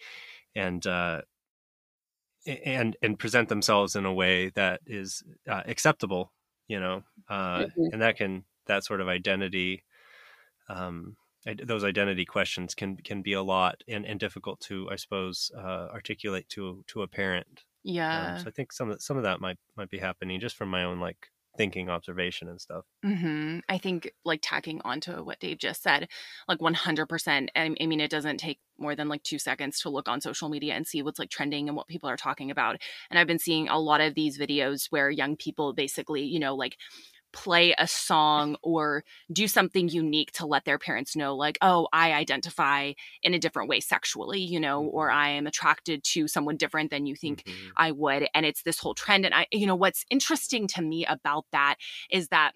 [0.56, 1.22] and uh,
[2.66, 6.32] and and present themselves in a way that is uh, acceptable
[6.68, 7.88] you know uh, mm-hmm.
[7.94, 9.84] and that can that sort of identity
[10.70, 11.16] um,
[11.64, 15.88] those identity questions can can be a lot and, and difficult to I suppose uh,
[15.92, 17.64] articulate to to a parent.
[17.84, 18.36] Yeah.
[18.36, 20.70] Um, so I think some of some of that might might be happening just from
[20.70, 22.86] my own like thinking observation and stuff.
[23.06, 23.60] Mm-hmm.
[23.70, 26.08] I think like tacking onto what Dav just said,
[26.48, 27.48] like 100%.
[27.56, 30.50] I, I mean, it doesn't take more than like two seconds to look on social
[30.50, 32.78] media and see what's like trending and what people are talking about.
[33.10, 36.56] And I've been seeing a lot of these videos where young people basically, you know,
[36.56, 36.78] like
[37.34, 42.14] play a song or do something unique to let their parents know like oh i
[42.14, 45.18] identify in a different way sexually you know or mm-hmm.
[45.18, 47.70] i am attracted to someone different than you think mm-hmm.
[47.76, 51.06] i would and it's this whole trend and i you know what's interesting to me
[51.06, 51.76] about that
[52.10, 52.54] is that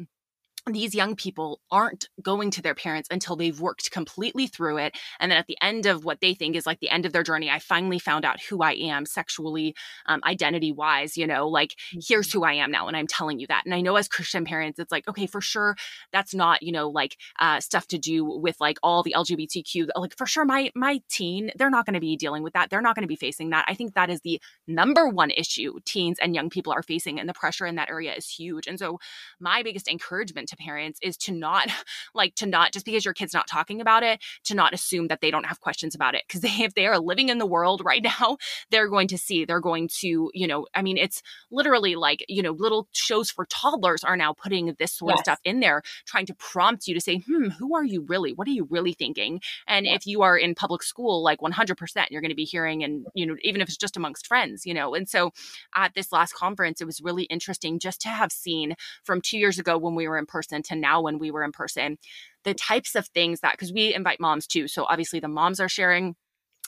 [0.73, 4.97] these young people aren't going to their parents until they've worked completely through it.
[5.19, 7.23] And then at the end of what they think is like the end of their
[7.23, 11.71] journey, I finally found out who I am sexually, um, identity wise, you know, like
[11.71, 11.99] mm-hmm.
[12.07, 12.87] here's who I am now.
[12.87, 13.63] And I'm telling you that.
[13.65, 15.75] And I know as Christian parents, it's like, okay, for sure,
[16.11, 19.89] that's not, you know, like uh, stuff to do with like all the LGBTQ.
[19.95, 22.69] Like for sure, my, my teen, they're not going to be dealing with that.
[22.69, 23.65] They're not going to be facing that.
[23.67, 27.19] I think that is the number one issue teens and young people are facing.
[27.19, 28.67] And the pressure in that area is huge.
[28.67, 28.99] And so
[29.39, 31.69] my biggest encouragement to parents is to not
[32.13, 35.21] like to not just because your kid's not talking about it to not assume that
[35.21, 36.23] they don't have questions about it.
[36.27, 38.37] Because they if they are living in the world right now
[38.71, 42.41] they're going to see they're going to you know i mean it's literally like you
[42.41, 45.19] know little shows for toddlers are now putting this sort yes.
[45.19, 48.33] of stuff in there trying to prompt you to say hmm who are you really?
[48.33, 49.41] What are you really thinking?
[49.67, 53.05] And if you are in public school like 100% you're going to be hearing and
[53.13, 54.93] you know even if it's just amongst friends you know?
[54.93, 55.31] And so
[55.75, 59.59] at this last conference it was really interesting just to have seen from 2 years
[59.59, 61.97] ago when we were in person person to now when we were in person.
[62.43, 65.69] The types of things that because we invite moms too so obviously the moms are
[65.69, 66.15] sharing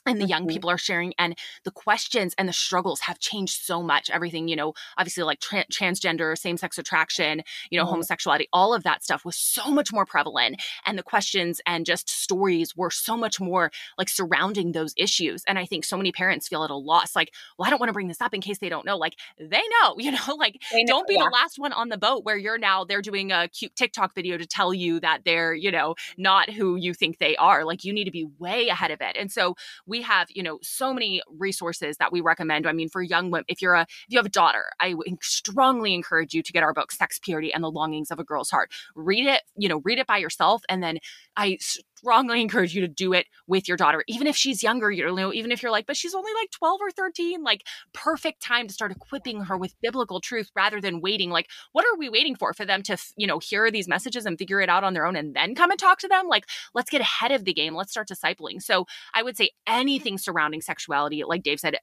[0.09, 0.49] and the young mm-hmm.
[0.49, 4.55] people are sharing and the questions and the struggles have changed so much everything you
[4.55, 7.91] know obviously like tra- transgender same-sex attraction you know mm-hmm.
[7.91, 12.09] homosexuality all of that stuff was so much more prevalent and the questions and just
[12.09, 16.47] stories were so much more like surrounding those issues and i think so many parents
[16.47, 18.57] feel at a loss like well i don't want to bring this up in case
[18.57, 21.23] they don't know like they know you know like know, don't be yeah.
[21.23, 24.37] the last one on the boat where you're now they're doing a cute tiktok video
[24.37, 27.93] to tell you that they're you know not who you think they are like you
[27.93, 29.55] need to be way ahead of it and so
[29.85, 32.67] we have, you know, so many resources that we recommend.
[32.67, 35.93] I mean, for young women, if you're a if you have a daughter, I strongly
[35.93, 38.71] encourage you to get our book, Sex, Purity, and the Longings of a Girl's Heart.
[38.95, 40.99] Read it, you know, read it by yourself, and then
[41.35, 41.57] I
[41.99, 45.33] strongly encourage you to do it with your daughter, even if she's younger, you know,
[45.33, 48.73] even if you're like, but she's only like 12 or 13, like perfect time to
[48.73, 51.29] start equipping her with biblical truth rather than waiting.
[51.29, 52.53] Like, what are we waiting for?
[52.53, 55.15] For them to, you know, hear these messages and figure it out on their own
[55.15, 56.27] and then come and talk to them?
[56.27, 57.75] Like, let's get ahead of the game.
[57.75, 58.61] Let's start discipling.
[58.61, 61.77] So I would say anything surrounding sexuality, like Dav said,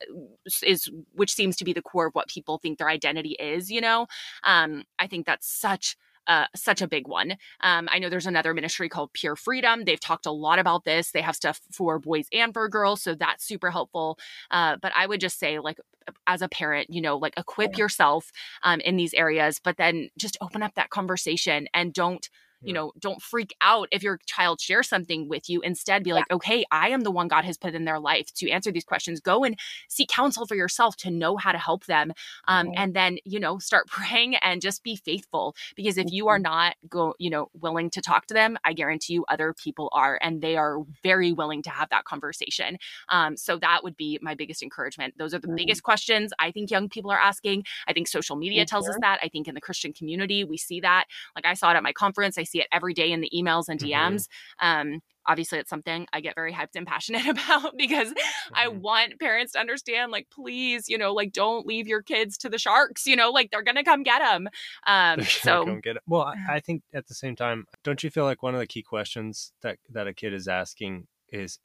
[0.63, 3.81] is which seems to be the core of what people think their identity is, you
[3.81, 4.07] know?
[4.45, 5.97] Um, I think that's such
[6.27, 7.37] uh, such a big one.
[7.61, 9.85] Um, I know there's another ministry called Pure Freedom.
[9.85, 11.11] They've talked a lot about this.
[11.13, 14.19] They have stuff for boys and for girls, so that's super helpful.
[14.51, 15.79] Uh, but I would just say, like,
[16.27, 18.31] as a parent, you know, like equip yourself
[18.63, 22.29] um, in these areas, but then just open up that conversation and don't
[22.63, 25.61] you know don't freak out if your child shares something with you.
[25.61, 26.37] Instead be like yeah.
[26.37, 29.21] okay i am the one god has put in their life to answer these questions.
[29.21, 32.13] Go and seek counsel for yourself to know how to help them
[32.49, 32.75] um, mm-hmm.
[32.77, 35.55] and then you know start praying and just be faithful.
[35.75, 36.43] Because if you are mm-hmm.
[36.45, 40.19] not go you know willing to talk to them i guarantee you other people are
[40.23, 42.79] and they are very willing to have that conversation.
[43.09, 45.15] Um, so that would be my biggest encouragement.
[45.19, 45.57] Those are the mm-hmm.
[45.57, 47.65] biggest questions i think young people are asking.
[47.87, 49.19] I think social media tells us that.
[49.23, 51.05] I think in the christian community we see that.
[51.35, 52.39] Like i saw it at my conference.
[52.39, 54.29] I see it every day in the emails and DMs.
[54.61, 54.95] Mm-hmm.
[54.95, 58.55] Um, obviously it's something I get very hyped and passionate about because mm-hmm.
[58.55, 62.49] I want parents to understand, like, please, you know, like, don't leave your kids to
[62.49, 64.49] the sharks, you know, like they're going to come get them.
[64.87, 66.03] Um, so, get it.
[66.07, 68.67] well, I, I think at the same time, don't you feel like one of the
[68.67, 71.59] key questions that, that a kid is asking is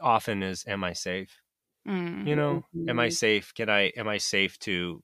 [0.00, 1.40] often is, am I safe?
[1.88, 2.26] Mm-hmm.
[2.26, 3.12] You know, am I mm-hmm.
[3.12, 3.52] safe?
[3.54, 5.02] Can I, am I safe to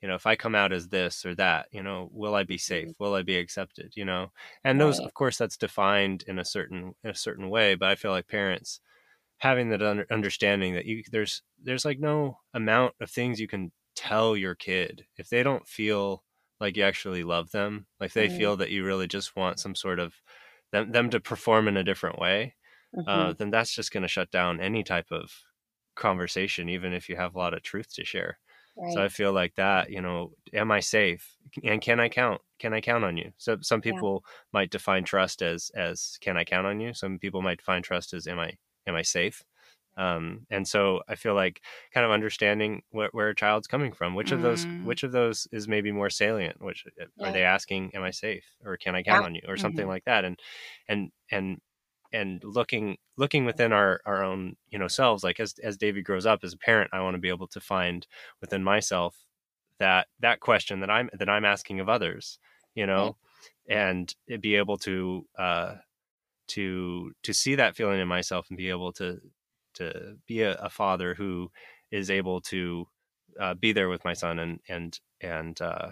[0.00, 2.58] you know if i come out as this or that you know will i be
[2.58, 3.04] safe mm-hmm.
[3.04, 4.30] will i be accepted you know
[4.64, 7.94] and those of course that's defined in a certain in a certain way but i
[7.94, 8.80] feel like parents
[9.38, 14.36] having that understanding that you there's there's like no amount of things you can tell
[14.36, 16.22] your kid if they don't feel
[16.60, 18.38] like you actually love them like they mm-hmm.
[18.38, 20.14] feel that you really just want some sort of
[20.72, 22.54] them, them to perform in a different way
[22.96, 23.30] uh, mm-hmm.
[23.30, 25.30] uh, then that's just going to shut down any type of
[25.94, 28.38] conversation even if you have a lot of truth to share
[28.78, 28.92] Right.
[28.92, 31.36] So I feel like that, you know, am I safe?
[31.64, 32.40] And can I count?
[32.58, 33.32] Can I count on you?
[33.36, 34.30] So some people yeah.
[34.52, 36.94] might define trust as as can I count on you?
[36.94, 38.52] Some people might define trust as am I
[38.86, 39.44] am I safe?
[39.98, 41.60] Um, and so I feel like
[41.92, 44.84] kind of understanding where, where a child's coming from, which of those, mm.
[44.84, 47.28] which of those is maybe more salient, which uh, yeah.
[47.28, 49.26] are they asking, am I safe or can I count yeah.
[49.26, 49.90] on you or something mm-hmm.
[49.90, 50.24] like that?
[50.24, 50.38] And,
[50.88, 51.60] and, and
[52.12, 56.26] and looking looking within our our own you know selves like as as david grows
[56.26, 58.06] up as a parent i want to be able to find
[58.40, 59.26] within myself
[59.78, 62.38] that that question that i'm that i'm asking of others
[62.74, 63.16] you know
[63.68, 65.74] and be able to uh
[66.46, 69.20] to to see that feeling in myself and be able to
[69.74, 71.50] to be a, a father who
[71.90, 72.86] is able to
[73.38, 75.88] uh, be there with my son and and and uh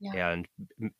[0.00, 0.32] yeah.
[0.32, 0.48] and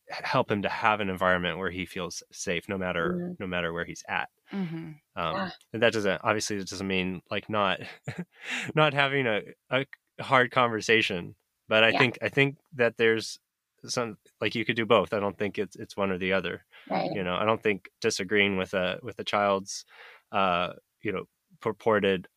[0.09, 3.32] help him to have an environment where he feels safe no matter mm-hmm.
[3.40, 4.76] no matter where he's at mm-hmm.
[4.76, 5.50] um, yeah.
[5.72, 7.80] and that doesn't obviously it doesn't mean like not
[8.74, 9.40] not having a,
[9.70, 9.84] a
[10.20, 11.34] hard conversation
[11.68, 11.98] but i yeah.
[11.98, 13.38] think i think that there's
[13.86, 15.12] some like you could do both.
[15.12, 16.64] I don't think it's it's one or the other.
[16.90, 17.11] Right.
[17.12, 19.84] You know, I don't think disagreeing with a with a child's
[20.30, 21.24] uh, you know
[21.61, 22.28] purported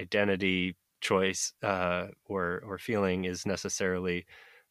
[0.00, 4.26] identity choice uh, or or feeling is necessarily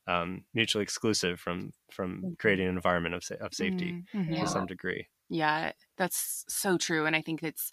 [0.08, 2.34] um, mutually exclusive from from mm-hmm.
[2.40, 4.34] creating an environment of of safety mm-hmm.
[4.36, 5.08] to some degree.
[5.34, 7.72] Yeah, that's so true, and I think it's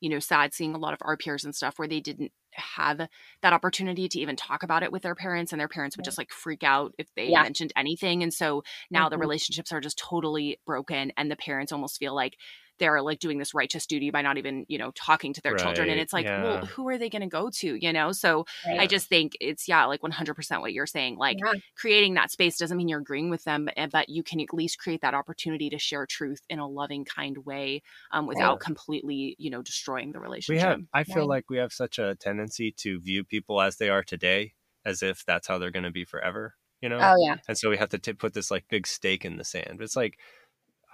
[0.00, 3.08] you know sad seeing a lot of our peers and stuff where they didn't have
[3.42, 6.18] that opportunity to even talk about it with their parents and their parents would just
[6.18, 7.42] like freak out if they yeah.
[7.42, 9.10] mentioned anything and so now mm-hmm.
[9.10, 12.36] the relationships are just totally broken and the parents almost feel like
[12.80, 15.62] they're like doing this righteous duty by not even you know talking to their right.
[15.62, 16.42] children and it's like yeah.
[16.42, 18.80] well who are they going to go to you know so right.
[18.80, 21.52] i just think it's yeah like 100% what you're saying like yeah.
[21.76, 24.78] creating that space doesn't mean you're agreeing with them eh, but you can at least
[24.78, 28.64] create that opportunity to share truth in a loving kind way um, without yeah.
[28.64, 32.16] completely you know destroying the relationship we have i feel like we have such a
[32.16, 34.52] tendency to view people as they are today
[34.84, 37.68] as if that's how they're going to be forever you know oh yeah and so
[37.68, 40.18] we have to t- put this like big stake in the sand it's like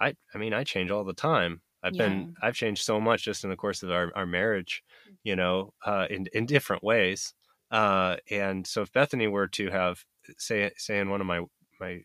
[0.01, 2.07] i i mean i change all the time I've yeah.
[2.09, 4.83] been I've changed so much just in the course of our, our marriage,
[5.23, 7.33] you know, uh, in in different ways.
[7.71, 10.03] Uh, and so if Bethany were to have
[10.37, 11.41] say say in one of my
[11.79, 12.01] my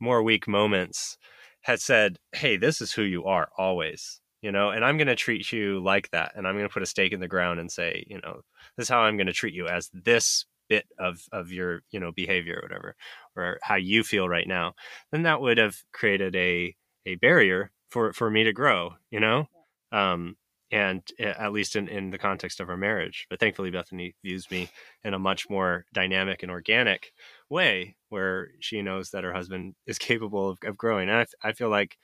[0.00, 1.16] more weak moments
[1.62, 5.14] had said, "Hey, this is who you are always," you know, and I'm going to
[5.14, 7.70] treat you like that, and I'm going to put a stake in the ground and
[7.72, 8.42] say, you know,
[8.76, 12.00] this is how I'm going to treat you as this bit of of your you
[12.00, 12.96] know behavior or whatever,
[13.36, 14.74] or how you feel right now,
[15.12, 16.74] then that would have created a
[17.06, 19.48] a barrier for for me to grow you know?
[19.92, 20.36] Um
[20.72, 24.68] and at least in, in the context of our marriage but thankfully bethany views me
[25.04, 27.12] in a much more dynamic and organic
[27.48, 31.08] way where she knows that her husband is capable of, of growing.
[31.08, 31.98] And I, I feel like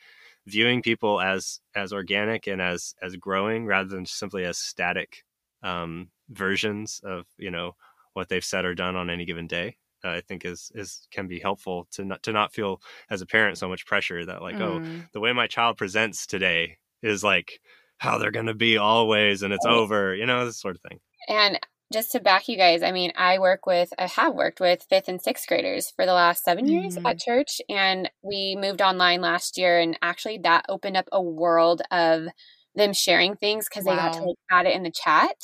[0.47, 5.25] viewing people as as organic and as as growing rather than simply as static
[5.63, 7.75] um versions of you know
[8.15, 11.39] what they've said or done on any given day I think is is can be
[11.39, 12.81] helpful to not to not feel
[13.11, 15.01] as a parent so much pressure that like oh, mm.
[15.01, 17.61] oh the way my child presents today is like
[17.99, 20.99] how they're going to be always and it's over you know this sort of thing
[21.29, 21.59] and
[21.93, 25.09] just to back you guys i mean i work with i have worked with fifth
[25.09, 27.09] and sixth graders for the last seven years mm.
[27.09, 31.83] at church and we moved online last year and actually that opened up a world
[31.91, 32.27] of
[32.75, 33.95] them sharing things because wow.
[33.95, 35.37] they got to like, add it in the chat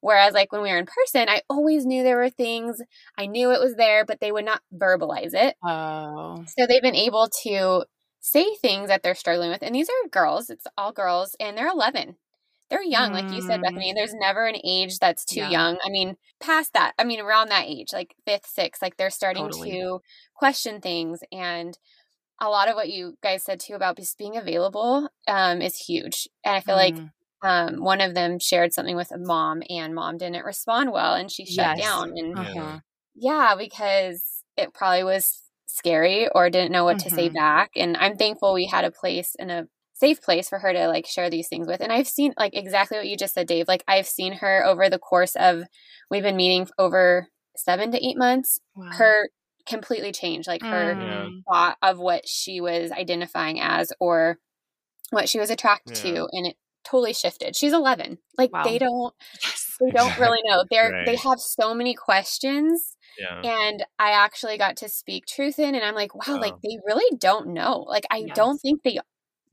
[0.00, 2.80] Whereas, like when we were in person, I always knew there were things,
[3.18, 5.56] I knew it was there, but they would not verbalize it.
[5.64, 6.44] Oh.
[6.56, 7.84] So they've been able to
[8.20, 9.62] say things that they're struggling with.
[9.62, 12.16] And these are girls, it's all girls, and they're 11.
[12.70, 13.14] They're young, mm.
[13.14, 13.92] like you said, Bethany.
[13.92, 13.96] Mm.
[13.96, 15.50] There's never an age that's too yeah.
[15.50, 15.78] young.
[15.84, 19.50] I mean, past that, I mean, around that age, like fifth, sixth, like they're starting
[19.50, 19.72] totally.
[19.72, 20.00] to
[20.36, 21.20] question things.
[21.32, 21.76] And
[22.40, 26.28] a lot of what you guys said too about just being available um, is huge.
[26.44, 26.78] And I feel mm.
[26.78, 27.10] like
[27.42, 31.30] um, one of them shared something with a mom and mom didn't respond well and
[31.30, 31.80] she shut yes.
[31.80, 32.80] down and uh-huh.
[33.14, 37.08] yeah because it probably was scary or didn't know what mm-hmm.
[37.08, 37.36] to say mm-hmm.
[37.36, 40.88] back and i'm thankful we had a place in a safe place for her to
[40.88, 43.68] like share these things with and i've seen like exactly what you just said dav
[43.68, 45.62] like i've seen her over the course of
[46.10, 48.90] we've been meeting over seven to eight months wow.
[48.92, 49.28] her
[49.66, 51.42] completely change like her mm.
[51.44, 54.38] thought of what she was identifying as or
[55.10, 56.14] what she was attracted yeah.
[56.14, 57.56] to and it totally shifted.
[57.56, 58.18] She's 11.
[58.36, 58.64] Like wow.
[58.64, 59.76] they don't yes.
[59.80, 60.64] they don't really know.
[60.70, 61.06] They're right.
[61.06, 62.96] they have so many questions.
[63.18, 63.40] Yeah.
[63.42, 67.16] And I actually got to speak truth in and I'm like, wow, like they really
[67.18, 67.84] don't know.
[67.88, 68.36] Like I yes.
[68.36, 68.98] don't think they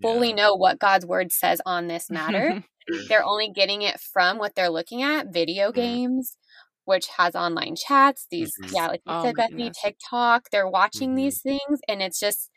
[0.02, 0.36] fully yeah.
[0.36, 2.64] know what God's word says on this matter.
[3.10, 5.82] they're only getting it from what they're looking at, video mm-hmm.
[5.82, 6.38] games,
[6.86, 8.76] which has online chats, these mm-hmm.
[8.76, 10.50] yeah, like you oh said, Bethany, TikTok.
[10.52, 11.18] They're watching mm-hmm.
[11.18, 12.50] these things and it's just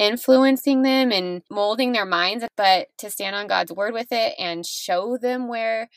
[0.00, 4.64] influencing them and molding their minds, but to stand on God's word with it and
[4.64, 5.90] show them where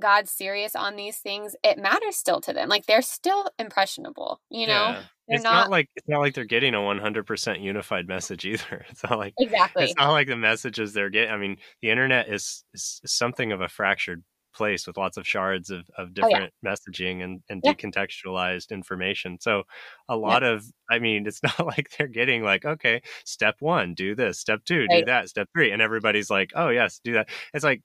[0.00, 2.70] God's serious on these things, it matters still to them.
[2.70, 4.72] Like they're still impressionable, you know?
[4.72, 5.02] Yeah.
[5.28, 8.86] They're it's not, not, like it's not like they're getting a 100% unified message either.
[8.90, 9.84] It's not like exactly.
[9.84, 11.30] It's not like the messages they're getting.
[11.30, 14.22] I mean, the internet is, is something of a fractured
[14.56, 16.74] place with lots of shards of, of different oh, yeah.
[16.74, 17.72] messaging and, and yeah.
[17.72, 19.38] decontextualized information.
[19.40, 19.64] So
[20.08, 20.50] a lot yeah.
[20.50, 24.64] of, I mean, it's not like they're getting like, okay, step one, do this, step
[24.64, 25.00] two, right.
[25.00, 25.70] do that, step three.
[25.70, 27.28] And everybody's like, oh yes, do that.
[27.54, 27.82] It's like,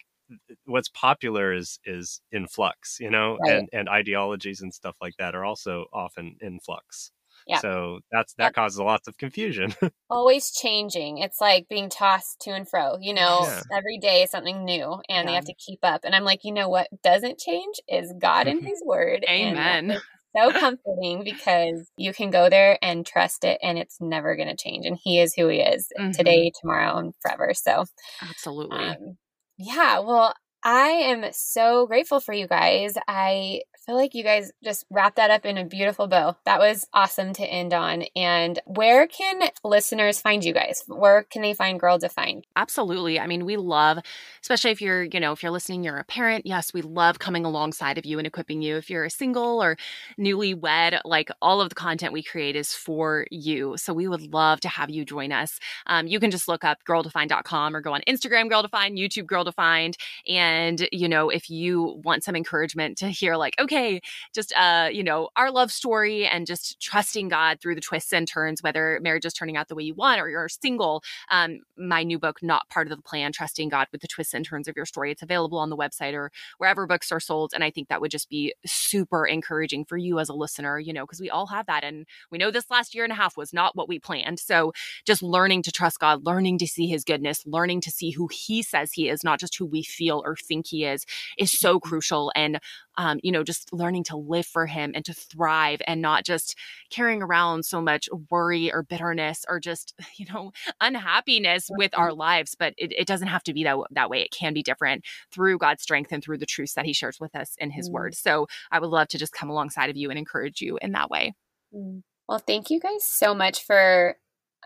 [0.63, 3.51] what's popular is is in flux you know right.
[3.51, 7.11] and and ideologies and stuff like that are also often in flux
[7.47, 7.59] yeah.
[7.59, 8.53] So that's that yep.
[8.53, 9.73] causes lots of confusion.
[10.09, 11.17] Always changing.
[11.17, 13.61] It's like being tossed to and fro, you know, yeah.
[13.75, 15.25] every day something new and yeah.
[15.25, 16.01] they have to keep up.
[16.03, 19.25] And I'm like, you know what doesn't change is God and his word.
[19.29, 19.99] Amen.
[20.35, 24.55] so comforting because you can go there and trust it and it's never going to
[24.55, 24.85] change.
[24.85, 26.11] And he is who he is mm-hmm.
[26.11, 27.53] today, tomorrow, and forever.
[27.53, 27.85] So
[28.21, 28.85] absolutely.
[28.85, 29.17] Um,
[29.57, 29.99] yeah.
[29.99, 30.33] Well,
[30.63, 32.93] I am so grateful for you guys.
[33.07, 36.37] I feel like you guys just wrapped that up in a beautiful bow.
[36.45, 38.03] That was awesome to end on.
[38.15, 40.83] And where can listeners find you guys?
[40.87, 42.45] Where can they find Girl Defined?
[42.55, 43.19] Absolutely.
[43.19, 43.97] I mean, we love,
[44.43, 46.45] especially if you're, you know, if you're listening, you're a parent.
[46.45, 48.77] Yes, we love coming alongside of you and equipping you.
[48.77, 49.77] If you're a single or
[50.19, 53.77] newlywed, like all of the content we create is for you.
[53.77, 55.59] So we would love to have you join us.
[55.87, 59.43] Um, you can just look up girldefined.com or go on Instagram, Girl Defined, YouTube, Girl
[59.43, 59.97] Defined.
[60.27, 60.50] And,
[60.91, 64.01] you know, if you want some encouragement to hear, like, okay,
[64.33, 68.27] just uh, you know, our love story and just trusting God through the twists and
[68.27, 71.03] turns, whether marriage is turning out the way you want or you're single.
[71.29, 74.45] Um, my new book, Not Part of the Plan, Trusting God with the Twists and
[74.45, 75.11] Turns of Your Story.
[75.11, 77.51] It's available on the website or wherever books are sold.
[77.53, 80.93] And I think that would just be super encouraging for you as a listener, you
[80.93, 81.83] know, because we all have that.
[81.83, 84.39] And we know this last year and a half was not what we planned.
[84.39, 84.73] So
[85.05, 88.61] just learning to trust God, learning to see his goodness, learning to see who he
[88.61, 91.05] says he is, not just who we feel or think he is,
[91.37, 92.31] is so crucial.
[92.35, 92.59] And
[92.97, 96.57] um, you know, just learning to live for him and to thrive and not just
[96.89, 102.55] carrying around so much worry or bitterness or just, you know, unhappiness with our lives.
[102.57, 104.21] But it, it doesn't have to be that, that way.
[104.21, 107.35] It can be different through God's strength and through the truths that he shares with
[107.35, 107.93] us in his mm.
[107.93, 108.15] word.
[108.15, 111.09] So I would love to just come alongside of you and encourage you in that
[111.09, 111.33] way.
[111.73, 112.03] Mm.
[112.27, 114.15] Well, thank you guys so much for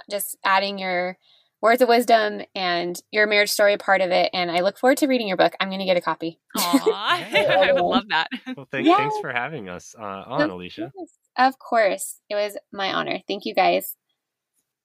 [0.10, 1.18] just adding your
[1.66, 4.30] words of wisdom and your marriage story part of it.
[4.34, 5.56] And I look forward to reading your book.
[5.60, 6.40] I'm going to get a copy.
[6.56, 8.28] I would love that.
[8.56, 8.98] Well, thank, yeah.
[8.98, 10.92] thanks for having us uh, on, Alicia.
[11.36, 12.20] Of course.
[12.30, 13.22] It was my honor.
[13.28, 13.96] Thank you guys.